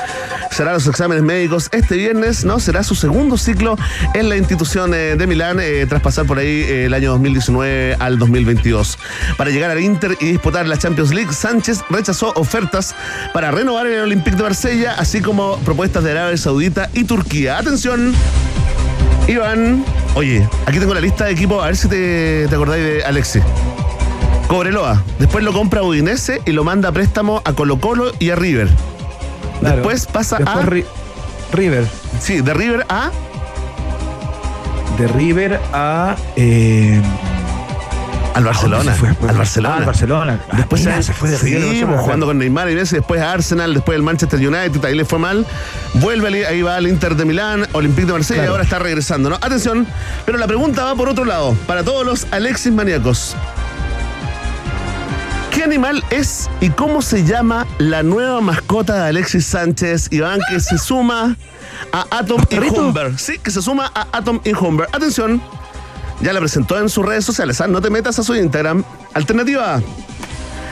[0.52, 2.62] Será los exámenes médicos este viernes, ¿no?
[2.62, 3.76] Será su segundo ciclo
[4.14, 7.98] en la institución eh, de Milán eh, tras pasar por ahí eh, el año 2019
[8.00, 8.98] al 2022.
[9.38, 12.96] Para llegar al Inter y disputar la Champions League, Sánchez rechazó ofertas
[13.34, 17.58] para renovar en el Olympique de Marsella, así como propuestas de Arabia Saudita y Turquía.
[17.58, 18.14] Atención.
[19.28, 19.84] Iván,
[20.16, 23.44] oye, aquí tengo la lista de equipos, a ver si te, te acordáis de Alexis.
[24.48, 28.36] Cobreloa, después lo compra Udinese y lo manda a préstamo a Colo Colo y a
[28.36, 28.68] River.
[29.60, 29.76] Claro.
[29.78, 30.70] Después pasa Después a...
[30.70, 30.86] Ri-
[31.54, 31.88] River.
[32.20, 33.12] Sí, de River a...
[34.98, 36.16] De River a.
[36.36, 37.00] eh,
[38.40, 38.94] Al Barcelona.
[39.28, 39.76] al Barcelona.
[39.76, 40.40] Ah, al Barcelona.
[40.50, 41.98] Ah, Después mira, se, fue de sí, al Barcelona.
[42.02, 45.20] jugando con Neymar y Messi, después a Arsenal, después el Manchester United, ahí le fue
[45.20, 45.46] mal.
[45.96, 48.52] Vuelve, ahí va al Inter de Milán, Olympique de Marsella y Claro.
[48.54, 49.36] ahora está regresando, ¿no?
[49.38, 49.86] Atención,
[50.26, 53.36] pero la pregunta va por otro lado, para todos los Alexis maníacos.
[55.52, 60.60] ¿Qué animal es y cómo se llama la nueva mascota de Alexis Sánchez, Iván, que
[60.62, 61.36] se suma
[61.92, 62.56] a Atom y?
[62.70, 63.20] Humber?
[63.20, 64.88] Sí, que se suma a Atom y Humber.
[64.94, 65.42] Atención,
[66.22, 67.68] ya la presentó en sus redes sociales, ¿ah?
[67.68, 68.84] no te metas a su Instagram.
[69.14, 69.82] Alternativa A.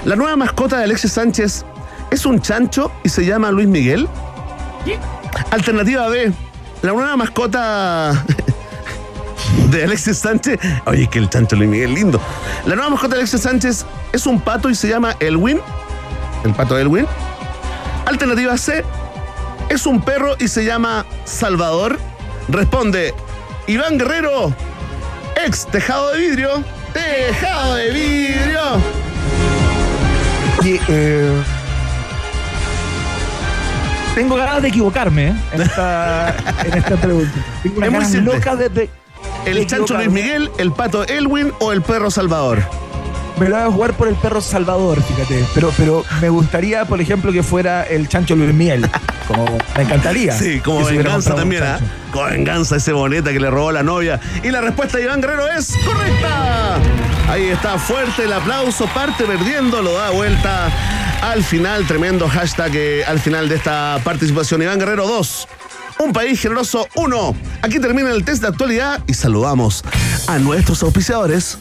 [0.06, 1.66] La nueva mascota de Alexis Sánchez
[2.12, 4.08] es un chancho y se llama Luis Miguel.
[5.52, 6.32] Alternativa B.
[6.82, 8.24] La nueva mascota
[9.72, 10.60] de Alexis Sánchez.
[10.86, 12.22] Oye, que el chancho Luis Miguel lindo.
[12.66, 15.60] La nueva mascota de Alexis Sánchez es un pato y se llama Elwin.
[16.44, 17.06] El pato Elwin.
[18.06, 18.84] Alternativa C.
[19.70, 21.98] Es un perro y se llama Salvador.
[22.48, 23.14] Responde
[23.68, 24.54] Iván Guerrero,
[25.46, 26.64] ex tejado de vidrio.
[26.94, 28.62] Tejado de vidrio.
[30.90, 31.42] Eh,
[34.16, 35.36] tengo ganas de equivocarme ¿eh?
[35.54, 36.36] en, esta,
[36.66, 37.34] en esta pregunta.
[37.64, 38.06] Tengo Es muy
[38.58, 38.90] de, de-
[39.46, 40.10] El de chancho Luis.
[40.10, 42.64] Miguel, el pato Elwin o el perro Salvador.
[43.40, 45.46] Me lo voy a jugar por el perro Salvador, fíjate.
[45.54, 48.90] Pero, pero me gustaría, por ejemplo, que fuera el chancho Luis Miel.
[49.28, 50.32] Como me encantaría.
[50.38, 51.78] Sí, como venganza también, ¿ah?
[51.78, 51.94] chancho.
[52.12, 54.20] Como venganza ese boneta que le robó la novia.
[54.44, 56.78] Y la respuesta de Iván Guerrero es correcta.
[57.30, 60.72] Ahí está, fuerte el aplauso, parte perdiendo, lo da vuelta
[61.22, 61.86] al final.
[61.86, 64.62] Tremendo hashtag eh, al final de esta participación.
[64.64, 65.48] Iván Guerrero 2.
[66.00, 67.36] Un país generoso 1.
[67.62, 69.84] Aquí termina el test de actualidad y saludamos
[70.28, 71.58] a nuestros auspiciadores.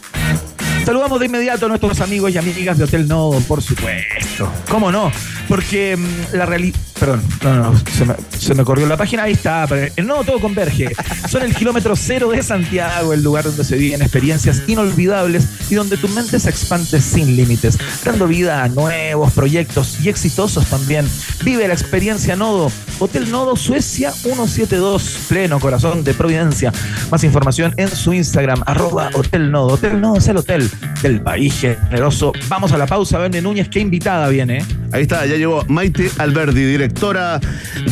[0.87, 4.49] Saludamos de inmediato a nuestros amigos y amigas de Hotel Nodo, por supuesto.
[4.71, 5.11] ¿Cómo no?
[5.49, 6.79] Porque mm, la realidad.
[6.99, 9.25] Perdón, no, no, no, se me, se me corrió la página.
[9.25, 9.67] Ahí está.
[10.03, 10.95] Nodo todo converge.
[11.29, 15.97] Son el kilómetro cero de Santiago, el lugar donde se viven experiencias inolvidables y donde
[15.97, 21.07] tu mente se expande sin límites, dando vida a nuevos proyectos y exitosos también.
[21.45, 22.71] Vive la experiencia Nodo.
[22.99, 26.73] Hotel Nodo Suecia 172, pleno corazón de Providencia.
[27.11, 29.75] Más información en su Instagram, arroba Hotel Nodo.
[29.75, 30.71] Hotel Nodo es el hotel
[31.03, 32.33] del país generoso.
[32.49, 34.59] Vamos a la pausa, Verne Núñez, qué invitada viene.
[34.59, 34.65] ¿eh?
[34.93, 37.41] Ahí está, ya llegó Maite Alberdi, directora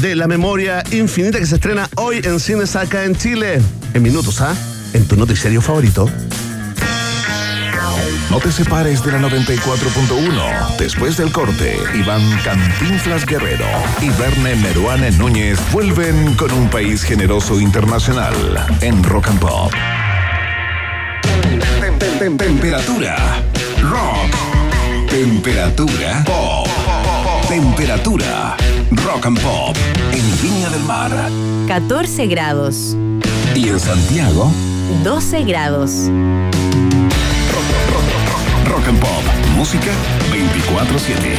[0.01, 3.61] de La Memoria Infinita, que se estrena hoy en cines acá en Chile.
[3.93, 4.55] En minutos, ¿ah?
[4.93, 6.09] En tu noticiario favorito.
[8.31, 10.77] No te separes de la 94.1.
[10.79, 13.67] Después del corte, Iván Cantinflas Guerrero
[14.01, 18.35] y Verne Meruane Núñez vuelven con un país generoso internacional
[18.81, 19.73] en Rock and Pop.
[21.81, 23.17] Tem- tem- tem- Temperatura.
[23.83, 25.11] Rock.
[25.11, 26.23] Temperatura.
[26.25, 26.69] Pop.
[27.49, 28.57] Temperatura.
[28.91, 29.77] Rock and Pop.
[30.13, 31.11] En Viña del Mar.
[31.69, 32.97] 14 grados,
[33.55, 34.53] Y en Santiago.
[35.03, 36.11] 12 grados.
[38.67, 39.23] Rock and Pop.
[39.57, 39.91] Música
[40.31, 41.39] 24-7.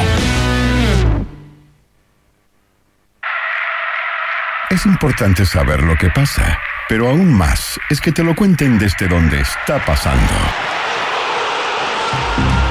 [4.69, 9.07] Es importante saber lo que pasa, pero aún más es que te lo cuenten desde
[9.07, 10.33] donde está pasando.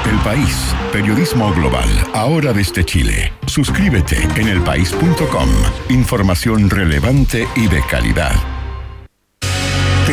[0.05, 3.33] El País, periodismo global, ahora desde Chile.
[3.47, 5.49] Suscríbete en elpaís.com.
[5.89, 8.54] Información relevante y de calidad.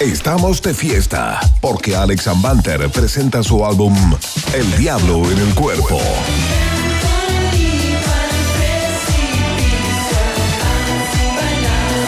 [0.00, 3.94] Estamos de fiesta porque Alex Ambanter presenta su álbum
[4.52, 5.98] El Diablo en el Cuerpo.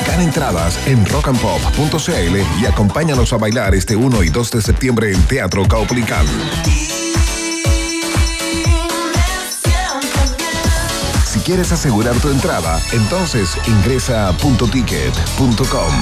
[0.06, 5.22] Gana entradas en rockandpop.cl y acompáñanos a bailar este 1 y 2 de septiembre en
[5.22, 6.26] Teatro Caupolicán.
[11.48, 15.92] Quieres asegurar tu entrada, entonces ingresa a puntoticket.com.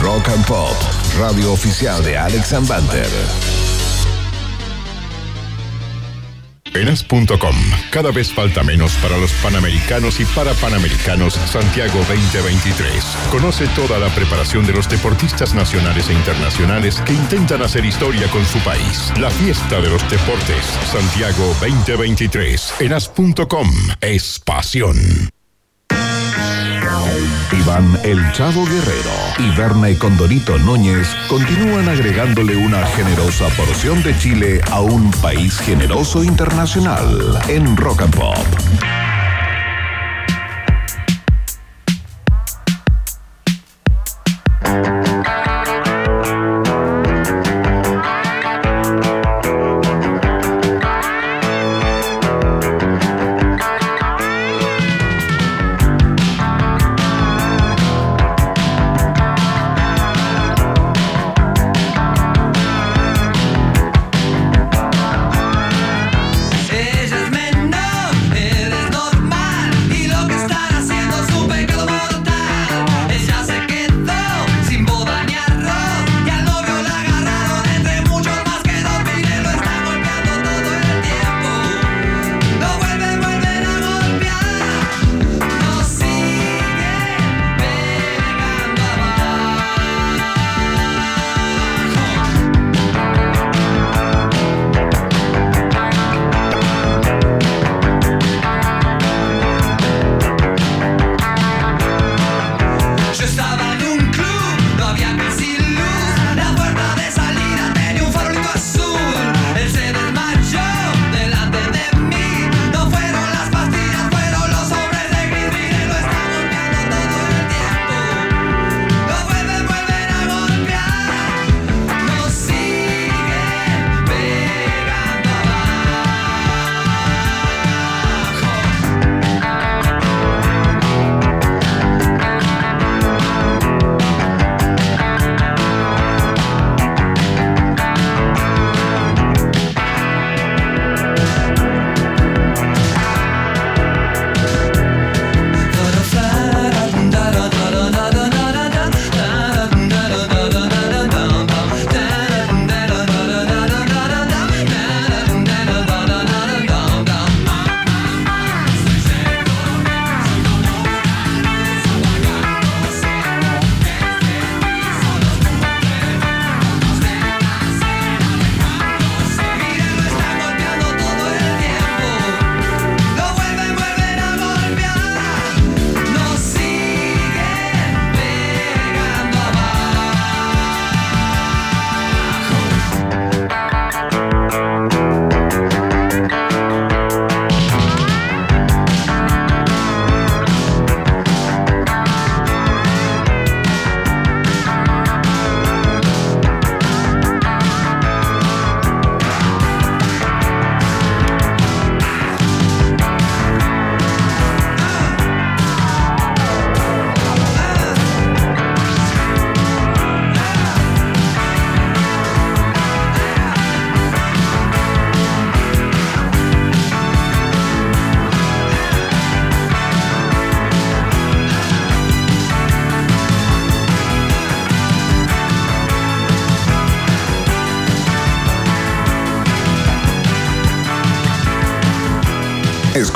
[0.00, 0.72] Rock and Pop,
[1.18, 2.54] radio oficial de Alex
[6.68, 6.80] Ambanter.
[6.80, 7.56] Enas.com.
[7.90, 13.04] Cada vez falta menos para los panamericanos y para panamericanos Santiago 2023.
[13.30, 18.44] Conoce toda la preparación de los deportistas nacionales e internacionales que intentan hacer historia con
[18.44, 19.12] su país.
[19.18, 22.74] La fiesta de los deportes Santiago 2023.
[22.80, 23.68] Enas.com
[24.00, 25.37] es pasión.
[27.52, 34.16] Iván El Chavo Guerrero y Berna y Condorito Núñez continúan agregándole una generosa porción de
[34.18, 38.36] Chile a un país generoso internacional en Rock and Pop.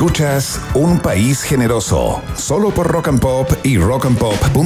[0.03, 4.59] Escuchas Un País Generoso, solo por Rock and Pop y rockandpop.cl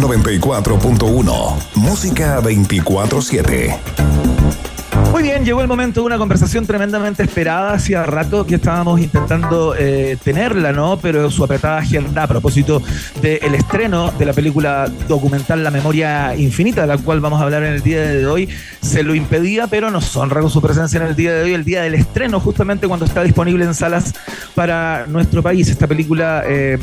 [0.00, 1.56] 94.1.
[1.74, 3.76] Música 24-7.
[5.12, 7.72] Muy bien, llegó el momento de una conversación tremendamente esperada.
[7.72, 10.98] Hacía rato que estábamos intentando eh, tenerla, ¿no?
[10.98, 12.82] Pero su apretada agenda a propósito
[13.22, 17.64] del estreno de la película documental La Memoria Infinita, de la cual vamos a hablar
[17.64, 18.48] en el día de hoy,
[18.82, 21.64] se lo impedía, pero nos honra con su presencia en el día de hoy, el
[21.64, 24.14] día del estreno, justamente cuando está disponible en salas
[24.58, 25.68] para nuestro país.
[25.68, 26.78] Esta película eh,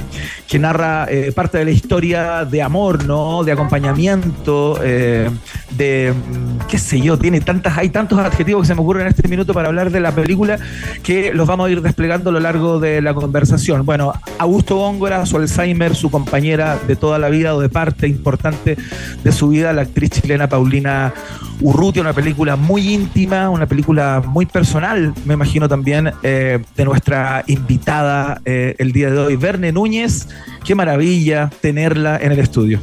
[0.48, 3.44] que narra eh, parte de la historia de amor, ¿no?
[3.44, 5.30] De acompañamiento, eh,
[5.72, 9.10] de, mm, qué sé yo, tiene tantas, hay tantos adjetivos que se me ocurren en
[9.10, 10.58] este minuto para hablar de la película
[11.04, 13.86] que los vamos a ir desplegando a lo largo de la conversación.
[13.86, 18.78] Bueno, Augusto Góngora, su Alzheimer, su compañera de toda la vida o de parte importante
[19.24, 21.14] de su vida, la actriz chilena Paulina
[21.62, 27.44] Urrutia, una película muy íntima, una película muy personal, me imagino también, eh, de nuestra
[27.48, 30.28] invitada eh, el día de hoy, Verne Núñez.
[30.64, 32.80] Qué maravilla tenerla en el estudio.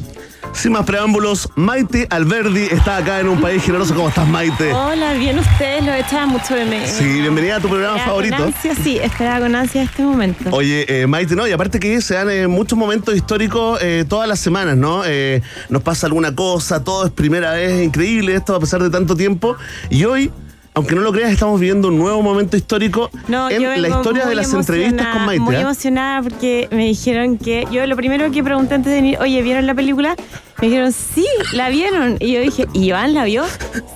[0.52, 3.94] Sin más preámbulos, Maite Alberdi está acá en un país generoso.
[3.94, 4.72] ¿Cómo estás, Maite?
[4.72, 6.90] Hola, bien ustedes, lo echaba mucho de menos.
[6.90, 8.36] Sí, bienvenida a tu programa Esperaba favorito.
[8.36, 10.50] Con ansia, sí, esperaba con ansia este momento.
[10.50, 14.28] Oye, eh, Maite, no, y aparte que se dan eh, muchos momentos históricos eh, todas
[14.28, 15.02] las semanas, ¿no?
[15.04, 19.16] Eh, nos pasa alguna cosa, todo es primera vez, increíble esto a pesar de tanto
[19.16, 19.56] tiempo.
[19.90, 20.30] Y hoy,
[20.74, 24.28] aunque no lo creas, estamos viviendo un nuevo momento histórico No, en la historia de
[24.28, 25.42] muy las entrevistas con Maite.
[25.42, 25.60] Muy ¿ah?
[25.60, 27.66] emocionada porque me dijeron que.
[27.70, 30.16] Yo lo primero que pregunté antes de venir, oye, ¿vieron la película?
[30.60, 32.16] Me dijeron, sí, la vieron.
[32.20, 33.44] Y yo dije, ¿y Iván la vio?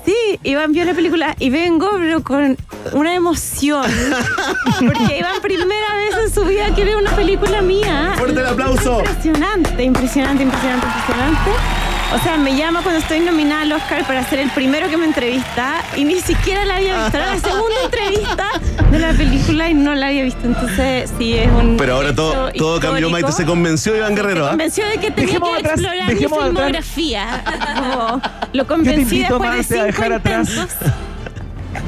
[0.04, 2.56] Sí, Iván vio la película y vengo, pero con
[2.92, 3.90] una emoción.
[4.78, 8.14] Porque Iván, primera vez en su vida que ve una película mía.
[8.18, 8.98] ¡Fuerte el aplauso!
[8.98, 11.85] Impresionante, impresionante, impresionante, impresionante.
[12.14, 15.04] O sea, me llama cuando estoy nominada al Oscar para ser el primero que me
[15.06, 17.18] entrevista y ni siquiera la había visto.
[17.18, 18.46] Era la segunda entrevista
[18.90, 20.40] de la película y no la había visto.
[20.46, 21.76] Entonces, sí, es un.
[21.76, 23.10] Pero ahora todo, todo cambió.
[23.10, 23.32] Maite.
[23.32, 24.50] Se convenció Iván Me Guerrero, ¿ah?
[24.50, 27.44] convenció de que tenía Dejemos que atrás- explorar mi atrás- filmografía.
[27.76, 30.76] Como, lo Yo convencí te invito, después de cinco dejar atrás- intentos.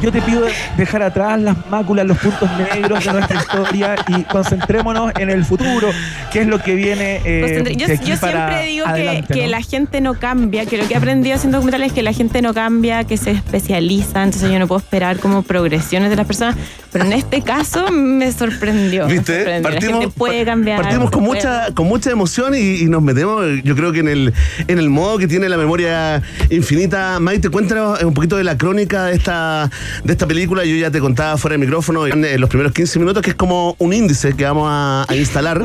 [0.03, 5.13] Yo te pido dejar atrás las máculas, los puntos negros de nuestra historia y concentrémonos
[5.19, 5.89] en el futuro,
[6.33, 9.43] que es lo que viene eh, yo aquí yo para siempre digo que, adelante, que
[9.45, 9.51] ¿no?
[9.51, 12.43] la gente no cambia, que lo que he aprendido haciendo documentales es que la gente
[12.43, 16.57] no cambia, que se especializa, entonces yo no puedo esperar como progresiones de las personas,
[16.93, 19.07] pero en este caso me sorprendió.
[19.07, 19.45] me ¿Viste?
[19.45, 19.71] sorprendió.
[19.71, 20.81] la gente puede cambiar.
[20.83, 24.09] partimos con puede- mucha, con mucha emoción y, y nos metemos, yo creo que en
[24.09, 24.33] el,
[24.67, 27.19] en el modo que tiene la memoria infinita.
[27.21, 29.71] Maite, cuéntanos un poquito de la crónica de esta,
[30.05, 30.65] de esta película.
[30.65, 33.75] Yo ya te contaba fuera del micrófono en los primeros 15 minutos que es como
[33.79, 35.59] un índice que vamos a, a instalar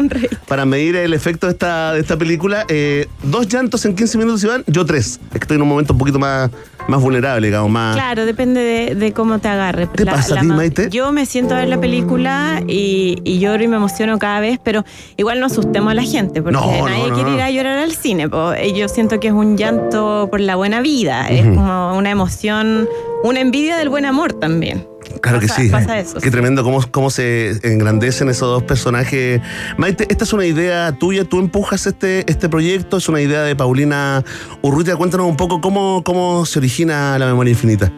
[0.48, 2.66] para medir el efecto de esta, de esta película.
[2.68, 5.20] Eh, dos llantos en 15 minutos, Iván, yo tres.
[5.34, 6.50] Estoy en un momento un poquito más,
[6.88, 7.96] más vulnerable, digamos, más...
[7.96, 9.88] Claro, depende de, de cómo te agarre.
[9.88, 10.90] ¿Te pasa a ti, ma- Maite?
[10.90, 14.60] Yo me siento a ver la película y, y lloro y me emociono cada vez,
[14.64, 14.84] pero
[15.18, 17.92] igual no asustemos a la gente, porque No, nadie no, quiere ir a llorar al
[17.94, 18.30] cine.
[18.30, 18.54] po.
[18.54, 22.88] Eh, Yo siento que es un llanto por la buena vida, es como una emoción,
[23.24, 24.88] una envidia del buen amor también.
[25.22, 25.70] Claro que sí.
[25.70, 26.32] pasa eso, Qué sí.
[26.32, 29.42] tremendo cómo, cómo se engrandecen esos dos personajes.
[29.78, 33.56] Maite, esta es una idea tuya, tú empujas este, este proyecto, es una idea de
[33.56, 34.24] Paulina
[34.62, 34.96] Urrutia.
[34.96, 37.92] Cuéntanos un poco cómo, cómo se origina la memoria infinita.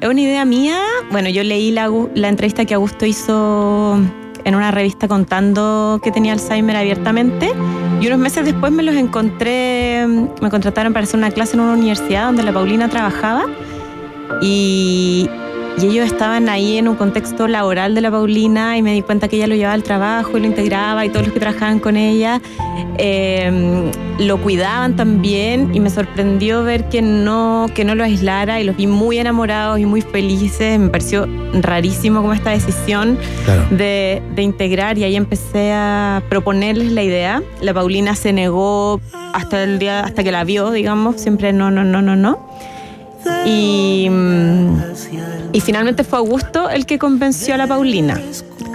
[0.00, 0.78] Es una idea mía.
[1.10, 3.98] Bueno, yo leí la, la entrevista que Augusto hizo
[4.44, 7.52] en una revista contando que tenía Alzheimer abiertamente.
[8.00, 11.74] Y unos meses después me los encontré, me contrataron para hacer una clase en una
[11.74, 13.44] universidad donde la Paulina trabajaba.
[14.40, 15.28] Y,
[15.80, 19.28] y ellos estaban ahí en un contexto laboral de la Paulina y me di cuenta
[19.28, 21.96] que ella lo llevaba al trabajo y lo integraba y todos los que trabajaban con
[21.96, 22.40] ella
[22.98, 28.64] eh, lo cuidaban también y me sorprendió ver que no, que no lo aislara y
[28.64, 30.78] los vi muy enamorados y muy felices.
[30.78, 33.62] Me pareció rarísimo como esta decisión Claro.
[33.70, 37.42] de, de integrar y ahí empecé a proponerles la idea.
[37.62, 39.00] La Paulina se negó
[39.32, 42.38] hasta el día, hasta que la vio, digamos, siempre no, no, no, no, no.
[43.46, 44.76] Y, mm,
[45.52, 48.20] y finalmente fue Augusto el que convenció a la Paulina.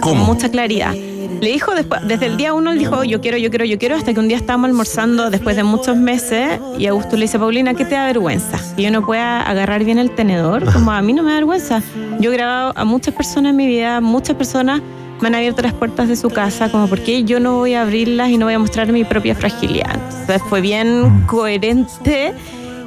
[0.00, 0.94] Con mucha claridad.
[1.40, 3.96] Le dijo después, desde el día uno, él dijo, yo quiero, yo quiero, yo quiero,
[3.96, 7.74] hasta que un día estábamos almorzando después de muchos meses y Augusto le dice, Paulina,
[7.74, 8.58] ¿qué te da vergüenza?
[8.74, 11.82] Que yo no pueda agarrar bien el tenedor, como a mí no me da vergüenza.
[12.20, 14.80] Yo he grabado a muchas personas en mi vida, muchas personas
[15.20, 17.82] me han abierto las puertas de su casa, como por qué yo no voy a
[17.82, 19.94] abrirlas y no voy a mostrar mi propia fragilidad.
[20.20, 22.34] Entonces fue bien coherente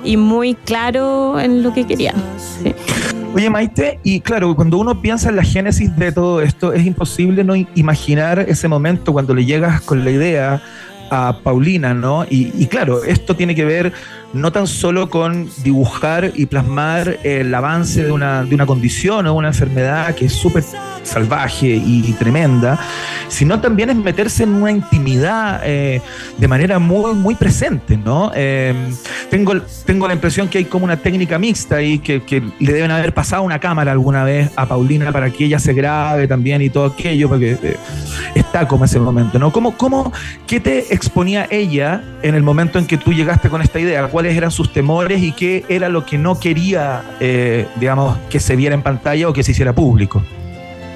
[0.03, 2.13] y muy claro en lo que quería.
[3.33, 7.43] Oye, Maite, y claro, cuando uno piensa en la génesis de todo esto, es imposible
[7.43, 10.61] no imaginar ese momento cuando le llegas con la idea
[11.11, 12.25] a Paulina, ¿no?
[12.29, 13.93] Y claro, esto tiene que ver
[14.33, 19.33] no tan solo con dibujar y plasmar el avance de una, de una condición o
[19.33, 20.63] una enfermedad que es súper
[21.03, 22.79] salvaje y, tremenda,
[23.27, 26.01] sino también es meterse en una intimidad eh,
[26.37, 28.31] de manera muy, muy presente, ¿no?
[28.35, 28.73] Eh,
[29.29, 29.53] tengo,
[29.85, 32.21] tengo la impresión que hay como una técnica mixta y que,
[32.59, 36.27] le deben haber pasado una cámara alguna vez a Paulina para que ella se grabe
[36.27, 37.77] también y todo aquello, porque eh,
[38.35, 39.51] está como ese momento, ¿no?
[39.51, 40.11] ¿Cómo, cómo,
[40.45, 44.01] ¿Qué te exponía ella en el momento en que tú llegaste con esta idea?
[44.19, 48.57] Cuáles eran sus temores y qué era lo que no quería, eh, digamos, que se
[48.57, 50.21] viera en pantalla o que se hiciera público.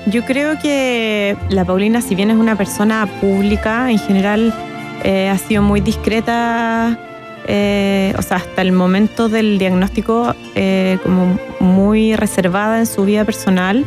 [0.08, 4.54] Yo creo que la Paulina, si bien es una persona pública, en general
[5.06, 7.00] eh, ha sido muy discreta,
[7.48, 10.36] eh, o sea, hasta el momento del diagnóstico,
[11.04, 13.86] como muy reservada en su vida personal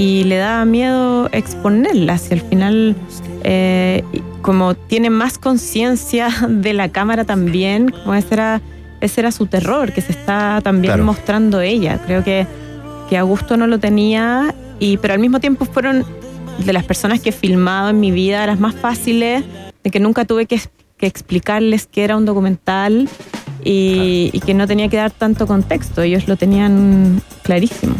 [0.00, 2.16] y le da miedo exponerla.
[2.16, 2.96] Si al final
[4.40, 8.62] como tiene más conciencia de la cámara también, como ese era,
[9.02, 12.00] ese era su terror, que se está también mostrando ella.
[12.06, 12.46] Creo que,
[13.10, 16.06] que Augusto no lo tenía, y, pero al mismo tiempo fueron
[16.64, 19.44] de las personas que he filmado en mi vida las más fáciles,
[19.84, 20.58] de que nunca tuve que,
[20.96, 23.06] que explicarles que era un documental
[23.62, 27.96] y, y que no tenía que dar tanto contexto, ellos lo tenían clarísimo.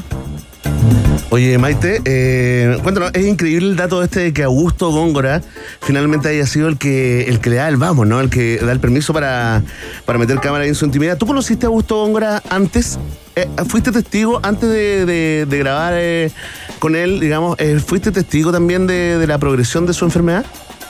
[1.33, 5.41] Oye, Maite, eh, cuéntanos, es increíble el dato este de que Augusto Góngora
[5.81, 8.21] finalmente haya sido el que, el que le da el vamos, ¿no?
[8.21, 9.63] El que da el permiso para,
[10.07, 11.17] para meter cámara en su intimidad.
[11.19, 12.99] ¿Tú conociste a Augusto Góngora antes?
[13.37, 16.33] Eh, ¿Fuiste testigo antes de, grabar eh,
[16.81, 17.57] con él, digamos?
[17.87, 20.45] ¿Fuiste testigo también de, la progresión de su enfermedad?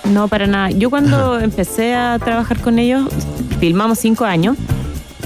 [0.04, 0.70] No, para nada.
[0.70, 3.06] Yo cuando empecé a trabajar con ellos,
[3.60, 4.56] filmamos cinco años.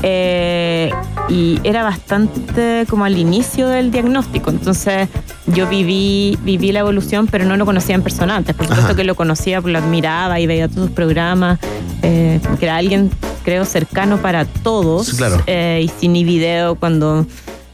[0.03, 0.91] Eh,
[1.29, 4.51] y era bastante como al inicio del diagnóstico.
[4.51, 5.09] Entonces
[5.47, 8.55] yo viví, viví la evolución, pero no lo conocía en persona antes.
[8.55, 11.59] Por supuesto que lo conocía, lo admiraba y veía todos sus programas,
[12.03, 13.11] eh, que era alguien,
[13.45, 15.19] creo, cercano para todos.
[15.47, 17.27] Eh, y sin video cuando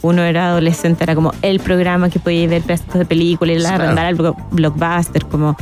[0.02, 3.74] uno era adolescente, era como el programa que podía ver pedazos de películas y la
[3.74, 4.14] arrendar al
[4.50, 5.56] blockbuster, como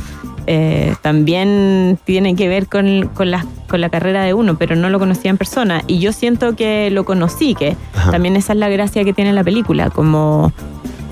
[0.51, 4.89] eh, también tiene que ver con, con, la, con la carrera de uno, pero no
[4.89, 5.83] lo conocía en persona.
[5.85, 7.77] Y yo siento que lo conocí, que
[8.09, 10.51] también esa es la gracia que tiene la película, como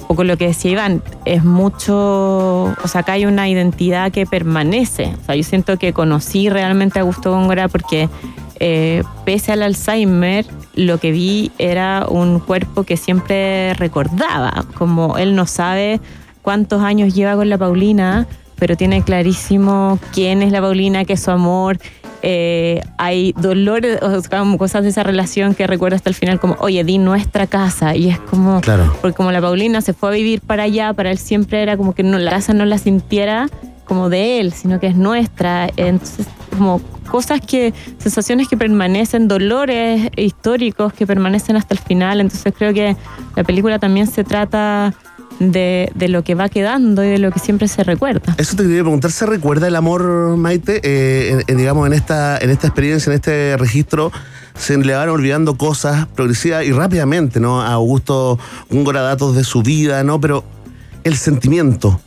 [0.07, 4.25] o con lo que decía Iván, es mucho, o sea, acá hay una identidad que
[4.25, 5.13] permanece.
[5.21, 8.09] O sea, yo siento que conocí realmente a Augusto Góngora porque
[8.59, 15.35] eh, pese al Alzheimer, lo que vi era un cuerpo que siempre recordaba, como él
[15.35, 15.99] no sabe
[16.41, 18.25] cuántos años lleva con la Paulina,
[18.57, 21.77] pero tiene clarísimo quién es la Paulina, qué es su amor.
[22.23, 26.55] Eh, hay dolores, o sea, cosas de esa relación que recuerda hasta el final, como,
[26.59, 27.95] oye, di nuestra casa.
[27.95, 28.93] Y es como, claro.
[29.01, 31.93] porque como la Paulina se fue a vivir para allá, para él siempre era como
[31.93, 33.49] que no, la casa no la sintiera
[33.85, 35.69] como de él, sino que es nuestra.
[35.77, 36.27] Entonces,
[36.57, 42.19] como cosas que, sensaciones que permanecen, dolores históricos que permanecen hasta el final.
[42.19, 42.95] Entonces creo que
[43.35, 44.93] la película también se trata
[45.39, 48.35] de, de, lo que va quedando y de lo que siempre se recuerda.
[48.37, 50.81] Eso te quería preguntar, ¿se recuerda el amor, Maite?
[50.83, 54.11] Eh, digamos, en esta, en esta experiencia, en este registro,
[54.57, 57.61] se le van olvidando cosas progresivas y rápidamente, ¿no?
[57.61, 60.19] A Augusto Góngora datos de su vida, ¿no?
[60.19, 60.43] Pero
[61.03, 61.99] el sentimiento,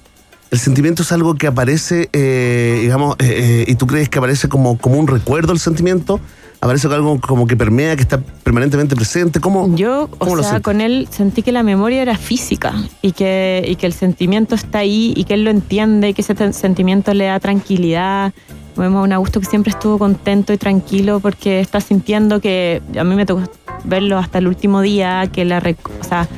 [0.51, 4.79] el sentimiento es algo que aparece, eh, digamos, eh, y tú crees que aparece como,
[4.79, 6.21] como un recuerdo el sentimiento
[6.61, 9.41] aparece algo como que permea, que está permanentemente presente.
[9.41, 13.77] ¿Cómo, Yo, o sea, con él sentí que la memoria era física y que, y
[13.77, 17.25] que el sentimiento está ahí y que él lo entiende y que ese sentimiento le
[17.25, 18.33] da tranquilidad.
[18.77, 23.05] Vemos a un Augusto que siempre estuvo contento y tranquilo porque está sintiendo que a
[23.05, 23.43] mí me tocó
[23.85, 26.29] verlo hasta el último día, que la, o sea,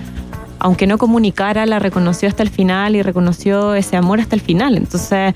[0.60, 4.76] aunque no comunicara, la reconoció hasta el final y reconoció ese amor hasta el final.
[4.76, 5.34] Entonces,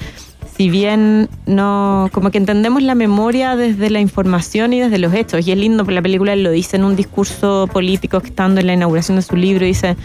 [0.56, 5.46] si bien no, como que entendemos la memoria desde la información y desde los hechos,
[5.46, 8.66] y es lindo, porque la película lo dice en un discurso político que estando en
[8.66, 9.96] la inauguración de su libro, dice,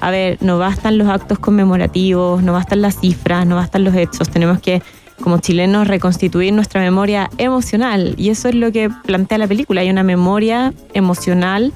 [0.00, 4.30] a ver, no bastan los actos conmemorativos, no bastan las cifras, no bastan los hechos,
[4.30, 4.82] tenemos que
[5.22, 9.90] como chilenos reconstituir nuestra memoria emocional, y eso es lo que plantea la película, hay
[9.90, 11.72] una memoria emocional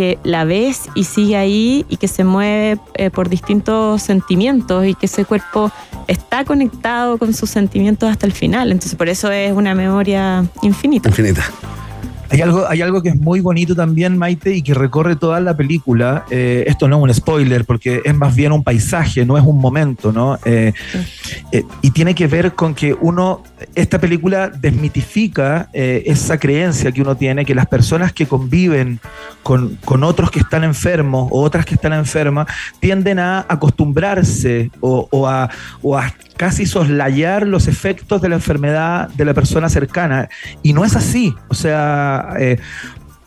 [0.00, 4.94] que la ves y sigue ahí y que se mueve eh, por distintos sentimientos y
[4.94, 5.70] que ese cuerpo
[6.06, 8.72] está conectado con sus sentimientos hasta el final.
[8.72, 11.10] Entonces por eso es una memoria infinita.
[11.10, 11.44] Infinita.
[12.30, 15.56] Hay algo, hay algo que es muy bonito también, Maite, y que recorre toda la
[15.56, 16.24] película.
[16.30, 19.58] Eh, esto no es un spoiler, porque es más bien un paisaje, no es un
[19.58, 20.38] momento, ¿no?
[20.44, 20.72] Eh,
[21.50, 23.42] eh, y tiene que ver con que uno,
[23.74, 29.00] esta película desmitifica esa creencia que uno tiene, que las personas que conviven
[29.42, 32.46] con, con, otros que están enfermos o otras que están enfermas,
[32.78, 35.50] tienden a acostumbrarse o, a,
[35.82, 40.28] o a casi soslayar los efectos de la enfermedad de la persona cercana.
[40.62, 41.34] Y no es así.
[41.48, 42.56] O sea, eh,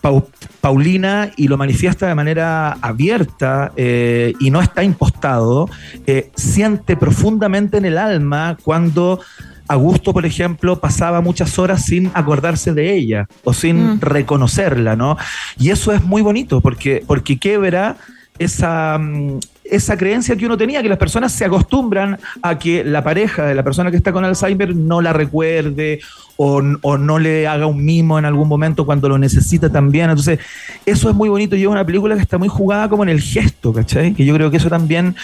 [0.01, 0.27] Pau-
[0.61, 5.69] Paulina, y lo manifiesta de manera abierta eh, y no está impostado,
[6.07, 9.19] eh, siente profundamente en el alma cuando
[9.67, 13.99] Augusto, por ejemplo, pasaba muchas horas sin acordarse de ella o sin Mm.
[14.01, 15.17] reconocerla, ¿no?
[15.59, 17.95] Y eso es muy bonito porque, porque quebra
[18.39, 23.03] esa, mm, esa creencia que uno tenía, que las personas se acostumbran a que la
[23.03, 25.99] pareja de la persona que está con Alzheimer no la recuerde
[26.35, 30.09] o, o no le haga un mimo en algún momento cuando lo necesita también.
[30.09, 30.39] Entonces,
[30.85, 33.21] eso es muy bonito y es una película que está muy jugada como en el
[33.21, 34.13] gesto, ¿cachai?
[34.13, 35.15] Que yo creo que eso también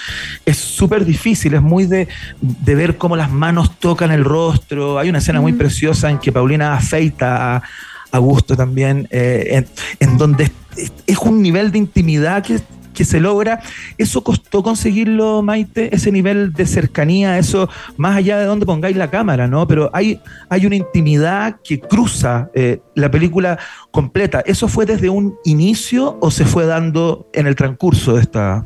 [0.45, 2.07] es súper difícil, es muy de,
[2.41, 4.99] de ver cómo las manos tocan el rostro.
[4.99, 7.63] Hay una escena muy preciosa en que Paulina afeita a,
[8.11, 9.67] a Gusto también, eh, en,
[9.99, 10.45] en donde
[10.77, 12.59] es, es un nivel de intimidad que,
[12.99, 13.61] que se logra.
[13.97, 19.09] Eso costó conseguirlo, Maite, ese nivel de cercanía, eso más allá de donde pongáis la
[19.09, 19.65] cámara, ¿no?
[19.69, 20.19] Pero hay,
[20.49, 23.57] hay una intimidad que cruza eh, la película
[23.91, 24.41] completa.
[24.45, 28.65] ¿Eso fue desde un inicio o se fue dando en el transcurso de esta...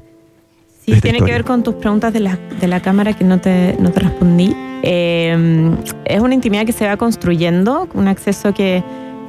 [0.84, 1.26] Sí, esta tiene historia.
[1.26, 4.00] que ver con tus preguntas de la, de la cámara que no te, no te
[4.00, 4.56] respondí.
[4.82, 5.70] Eh,
[6.06, 8.84] es una intimidad que se va construyendo, un acceso que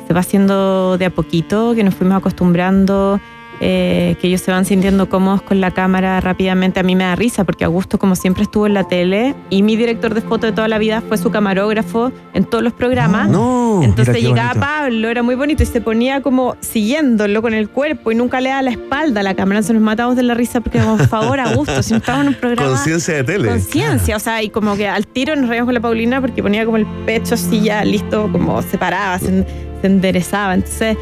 [0.06, 3.20] se va haciendo de a poquito, que nos fuimos acostumbrando,
[3.60, 6.80] eh, que ellos se van sintiendo cómodos con la cámara rápidamente.
[6.80, 9.76] A mí me da risa porque Augusto, como siempre, estuvo en la tele y mi
[9.76, 13.28] director de foto de toda la vida fue su camarógrafo en todos los programas.
[13.28, 13.80] No.
[13.82, 14.54] Entonces llegaba.
[14.54, 18.50] Pablo, era muy bonito y se ponía como siguiéndolo con el cuerpo y nunca le
[18.50, 19.62] daba la espalda a la cámara.
[19.62, 22.34] Se nos matamos de la risa porque, por favor, Augusto, si no estamos en un
[22.34, 22.70] programa.
[22.70, 23.48] Conciencia de tele.
[23.48, 26.64] Conciencia, o sea, y como que al tiro nos reíamos con la Paulina porque ponía
[26.64, 29.44] como el pecho así ya listo, como se paraba, se,
[29.80, 30.54] se enderezaba.
[30.54, 30.96] Entonces,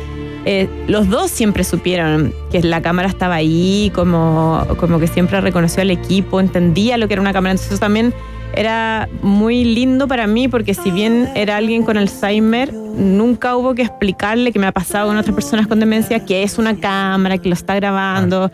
[0.44, 5.82] eh, los dos siempre supieron que la cámara estaba ahí, como, como que siempre reconoció
[5.82, 7.52] al equipo, entendía lo que era una cámara.
[7.52, 8.12] Entonces, también
[8.54, 13.82] era muy lindo para mí porque si bien era alguien con Alzheimer, nunca hubo que
[13.82, 17.48] explicarle que me ha pasado con otras personas con demencia que es una cámara, que
[17.48, 18.50] lo está grabando.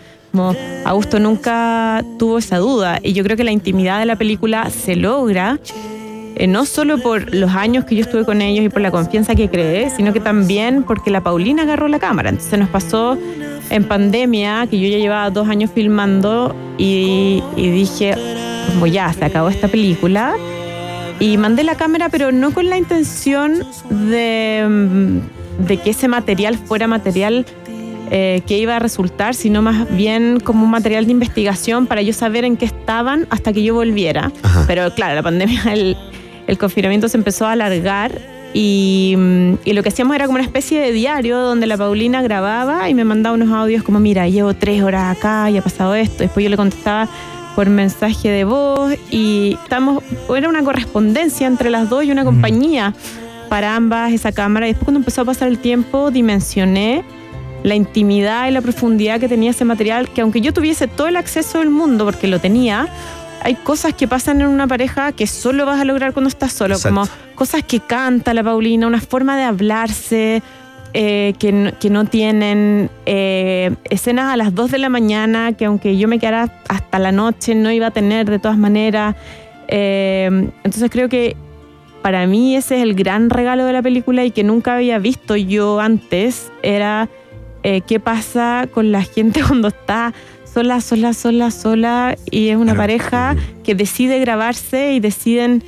[0.85, 4.95] Augusto nunca tuvo esa duda y yo creo que la intimidad de la película se
[4.95, 5.59] logra
[6.39, 9.35] eh, no solo por los años que yo estuve con ellos y por la confianza
[9.35, 12.31] que creé, sino que también porque la Paulina agarró la cámara.
[12.31, 13.19] Entonces nos pasó
[13.71, 18.15] en pandemia, que yo ya llevaba dos años filmando y, y dije,
[18.73, 20.37] como ya, se acabó esta película.
[21.21, 26.57] Y mandé la cámara, pero no con la intención de, mm, de que ese material
[26.57, 27.45] fuera material
[28.11, 32.13] eh, que iba a resultar, sino más bien como un material de investigación para yo
[32.13, 34.33] saber en qué estaban hasta que yo volviera.
[34.43, 34.65] Ajá.
[34.67, 35.97] Pero claro, la pandemia, el,
[36.49, 38.21] el confinamiento se empezó a alargar
[38.55, 42.23] y, mm, y lo que hacíamos era como una especie de diario donde la Paulina
[42.23, 45.95] grababa y me mandaba unos audios como, mira, llevo tres horas acá y ha pasado
[45.95, 46.25] esto.
[46.25, 47.09] Después yo le contestaba
[47.55, 50.03] por mensaje de voz y estamos,
[50.35, 52.95] era una correspondencia entre las dos y una compañía
[53.51, 54.67] para ambas esa cámara.
[54.67, 57.05] Y después cuando empezó a pasar el tiempo dimensioné
[57.65, 61.17] la intimidad y la profundidad que tenía ese material, que aunque yo tuviese todo el
[61.17, 62.89] acceso del mundo, porque lo tenía,
[63.43, 66.75] hay cosas que pasan en una pareja que solo vas a lograr cuando estás solo,
[66.75, 66.95] Exacto.
[67.03, 70.43] como cosas que canta la Paulina, una forma de hablarse.
[70.95, 75.67] eh, que, no- que no tienen eh, escenas a las 2 de la mañana que
[75.67, 79.15] aunque yo me quedara hasta la noche no iba a tener de todas maneras
[79.69, 80.31] Eh,
[80.65, 81.37] entonces creo que
[82.01, 85.37] para mí ese es el gran regalo de la película y que nunca había visto
[85.37, 87.11] yo antes era
[87.63, 90.15] eh, qué pasa con la gente cuando está
[90.53, 92.79] sola, sola, sola, sola y es una Claro.
[92.79, 95.63] pareja que decide grabarse y deciden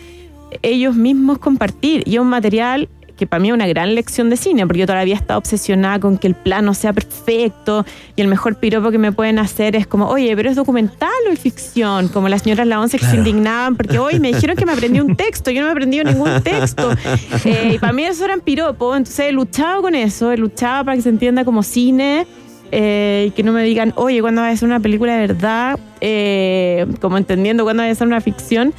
[0.62, 2.02] ellos mismos compartir.
[2.06, 4.86] Y es un material que para mí es una gran lección de cine, porque yo
[4.86, 7.84] todavía estaba obsesionada con que el plano sea perfecto
[8.16, 11.30] y el mejor piropo que me pueden hacer es como, oye, pero es documental o
[11.30, 14.64] es ficción, como las señoras La Once que se indignaban porque hoy me dijeron que
[14.64, 16.90] me aprendí un texto, yo no me he aprendido ningún texto.
[17.44, 20.96] Eh, y para mí eso eran piropos, entonces he luchado con eso, he luchado para
[20.96, 22.26] que se entienda como cine.
[22.72, 25.78] Eh, y que no me digan, oye, ¿cuándo va a ser una película de verdad?
[26.00, 28.74] Eh, como entendiendo cuándo va a ser una ficción.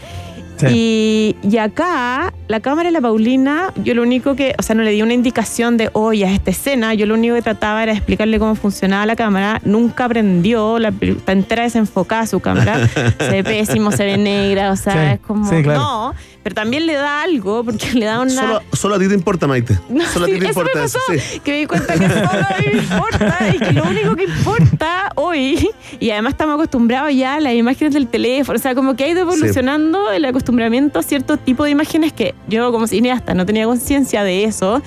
[0.70, 4.84] Y, y acá, la cámara de la Paulina, yo lo único que, o sea, no
[4.84, 7.94] le di una indicación de, oye, a esta escena, yo lo único que trataba era
[7.94, 9.62] explicarle cómo funcionaba la cámara.
[9.64, 12.88] Nunca aprendió, la, está entera desenfocada su cámara.
[13.20, 15.80] se ve pésimo, se ve negra, o sea, Sí, es como, sí, claro.
[15.80, 16.14] no,
[16.44, 18.32] pero también le da algo, porque le da una...
[18.34, 19.78] Solo, solo a ti te importa, Maite.
[19.90, 21.24] No, Solo sí, a ti te eso me importa pasó, eso.
[21.34, 21.40] sí.
[21.42, 24.24] que me di cuenta que solo a mí me importa y que lo único que
[24.24, 25.70] importa hoy,
[26.00, 29.08] y además estamos acostumbrados ya a las imágenes del teléfono, o sea, como que ha
[29.10, 33.66] ido evolucionando el acostumbramiento a cierto tipo de imágenes que yo como cineasta no tenía
[33.66, 34.82] conciencia de eso,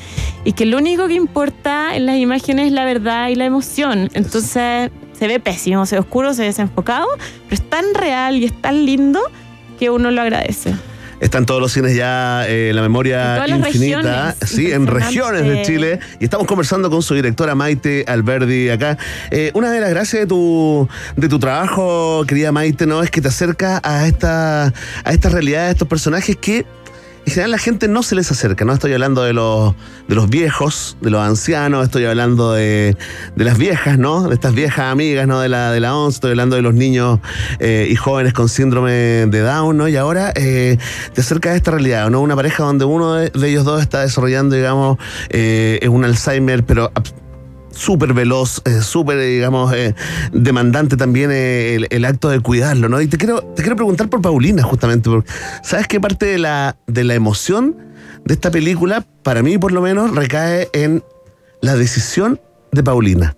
[0.44, 4.10] y que lo único que importa en las imágenes es la verdad y la emoción.
[4.14, 7.06] Entonces se ve pésimo, se ve oscuro, se ve desenfocado,
[7.48, 9.20] pero es tan real y es tan lindo
[9.78, 10.74] que uno lo agradece.
[11.20, 14.34] Está en todos los cines ya eh, la memoria En infinita.
[14.44, 16.00] Sí, en regiones de Chile.
[16.20, 18.98] Y estamos conversando con su directora Maite Alberdi acá.
[19.30, 23.02] Eh, una de las gracias de tu, de tu trabajo, querida Maite, ¿no?
[23.02, 26.66] Es que te acerca a esta, a esta realidad de estos personajes que
[27.26, 28.74] en general la gente no se les acerca, ¿no?
[28.74, 29.74] Estoy hablando de los,
[30.08, 32.96] de los viejos, de los ancianos, estoy hablando de,
[33.34, 34.28] de las viejas, ¿no?
[34.28, 35.40] De estas viejas amigas, ¿no?
[35.40, 37.20] De la, de la ONS, estoy hablando de los niños
[37.60, 39.88] eh, y jóvenes con síndrome de Down, ¿no?
[39.88, 40.76] Y ahora eh,
[41.14, 42.20] te acerca a esta realidad, ¿no?
[42.20, 44.98] Una pareja donde uno de, ellos dos está desarrollando, digamos,
[45.30, 46.92] eh, un Alzheimer, pero
[47.74, 49.94] súper veloz, eh, súper, digamos, eh,
[50.32, 53.00] demandante también eh, el, acto de cuidarlo, ¿no?
[53.00, 55.30] Y te quiero, te quiero preguntar por Paulina, justamente, porque
[55.62, 57.76] ¿sabes qué parte de la, de la emoción
[58.24, 61.02] de esta película, para mí por lo menos, recae en
[61.60, 62.40] la decisión
[62.72, 63.36] de Paulina,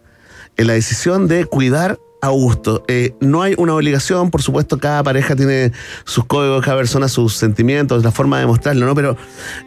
[0.56, 2.82] en la decisión de cuidar Augusto.
[2.88, 5.72] Eh, no hay una obligación, por supuesto, cada pareja tiene
[6.04, 8.94] sus códigos, cada persona sus sentimientos, la forma de mostrarlo, ¿no?
[8.94, 9.16] Pero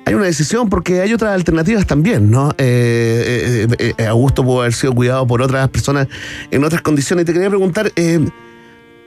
[0.05, 2.51] hay una decisión porque hay otras alternativas también, ¿no?
[2.57, 6.07] Eh, eh, eh, Augusto pudo haber sido cuidado por otras personas
[6.51, 7.23] en otras condiciones.
[7.23, 8.25] Y te quería preguntar, eh,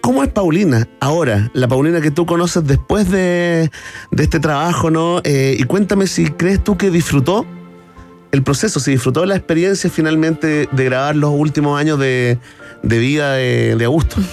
[0.00, 1.50] ¿cómo es Paulina ahora?
[1.54, 3.70] La Paulina que tú conoces después de,
[4.10, 5.20] de este trabajo, ¿no?
[5.24, 7.46] Eh, y cuéntame si crees tú que disfrutó
[8.32, 12.38] el proceso, si disfrutó la experiencia finalmente de grabar los últimos años de,
[12.82, 14.16] de vida de, Augusto.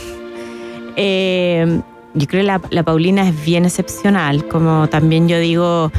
[1.02, 1.80] Eh,
[2.14, 5.94] yo creo que la, Paulina es bien excepcional, como también yo digo,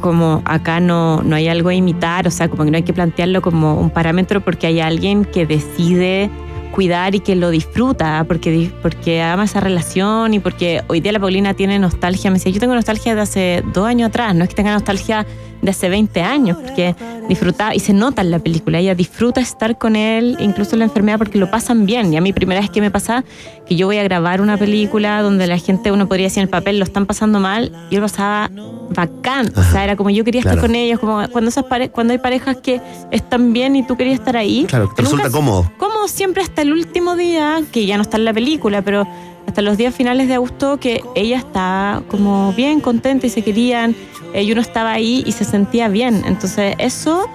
[0.00, 2.92] como acá no, no hay algo a imitar, o sea, como que no hay que
[2.92, 6.28] plantearlo como un parámetro porque hay alguien que decide
[6.70, 11.20] cuidar y que lo disfruta, porque, porque ama esa relación y porque hoy día la
[11.20, 12.30] Paulina tiene nostalgia.
[12.30, 15.26] Me decía, yo tengo nostalgia de hace dos años atrás, no es que tenga nostalgia
[15.62, 16.94] de hace 20 años, porque
[17.28, 20.84] disfruta y se nota en la película, ella disfruta estar con él, incluso en la
[20.86, 22.12] enfermedad, porque lo pasan bien.
[22.12, 23.24] Y a mí primera vez que me pasa
[23.66, 26.48] que yo voy a grabar una película donde la gente, uno podría decir en el
[26.50, 28.50] papel, lo están pasando mal, y él pasaba
[28.90, 29.52] bacán.
[29.56, 30.56] O sea, era como yo quería Claro.
[30.56, 32.80] estar con ellos, como cuando, esas pare- cuando hay parejas que
[33.10, 34.64] están bien y tú querías estar ahí.
[34.68, 35.70] Claro, te nunca- resulta cómodo.
[35.78, 39.06] como siempre hasta el último día, que ya no está en la película, pero
[39.50, 43.94] hasta los días finales de agosto, que ella está como bien contenta y se querían,
[44.32, 46.22] eh, y uno estaba ahí y se sentía bien.
[46.26, 47.28] Entonces eso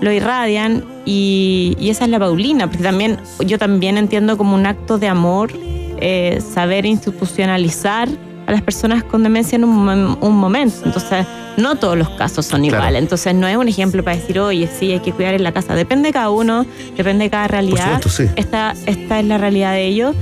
[0.00, 4.64] lo irradian y, y esa es la Paulina, porque también yo también entiendo como un
[4.66, 5.50] acto de amor
[6.00, 8.08] eh, saber institucionalizar
[8.46, 10.76] a las personas con demencia en un, un momento.
[10.86, 11.26] Entonces,
[11.58, 12.76] no todos los casos son Claro.
[12.78, 13.02] iguales.
[13.02, 15.74] Entonces, no es un ejemplo para decir, oye, sí, hay que cuidar en la casa.
[15.74, 16.64] Depende de cada uno,
[16.96, 18.00] depende de cada realidad.
[18.00, 18.30] supuesto, sí.
[18.36, 20.14] esta, esta es la realidad de ellos.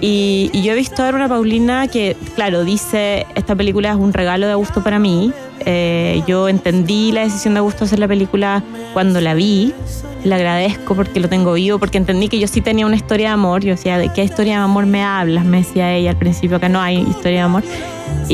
[0.00, 4.12] Y, y yo he visto ahora una Paulina que, claro, dice, esta película es un
[4.12, 5.32] regalo de Augusto para mí.
[5.66, 8.62] Eh, yo entendí la decisión de Augusto hacer la película
[8.94, 9.74] cuando la vi.
[10.24, 13.34] Le agradezco porque lo tengo vivo, porque entendí que yo sí tenía una historia de
[13.34, 13.62] amor.
[13.62, 15.44] Yo decía, ¿de qué historia de amor me hablas?
[15.44, 17.62] Me decía ella al principio, que no hay historia de amor.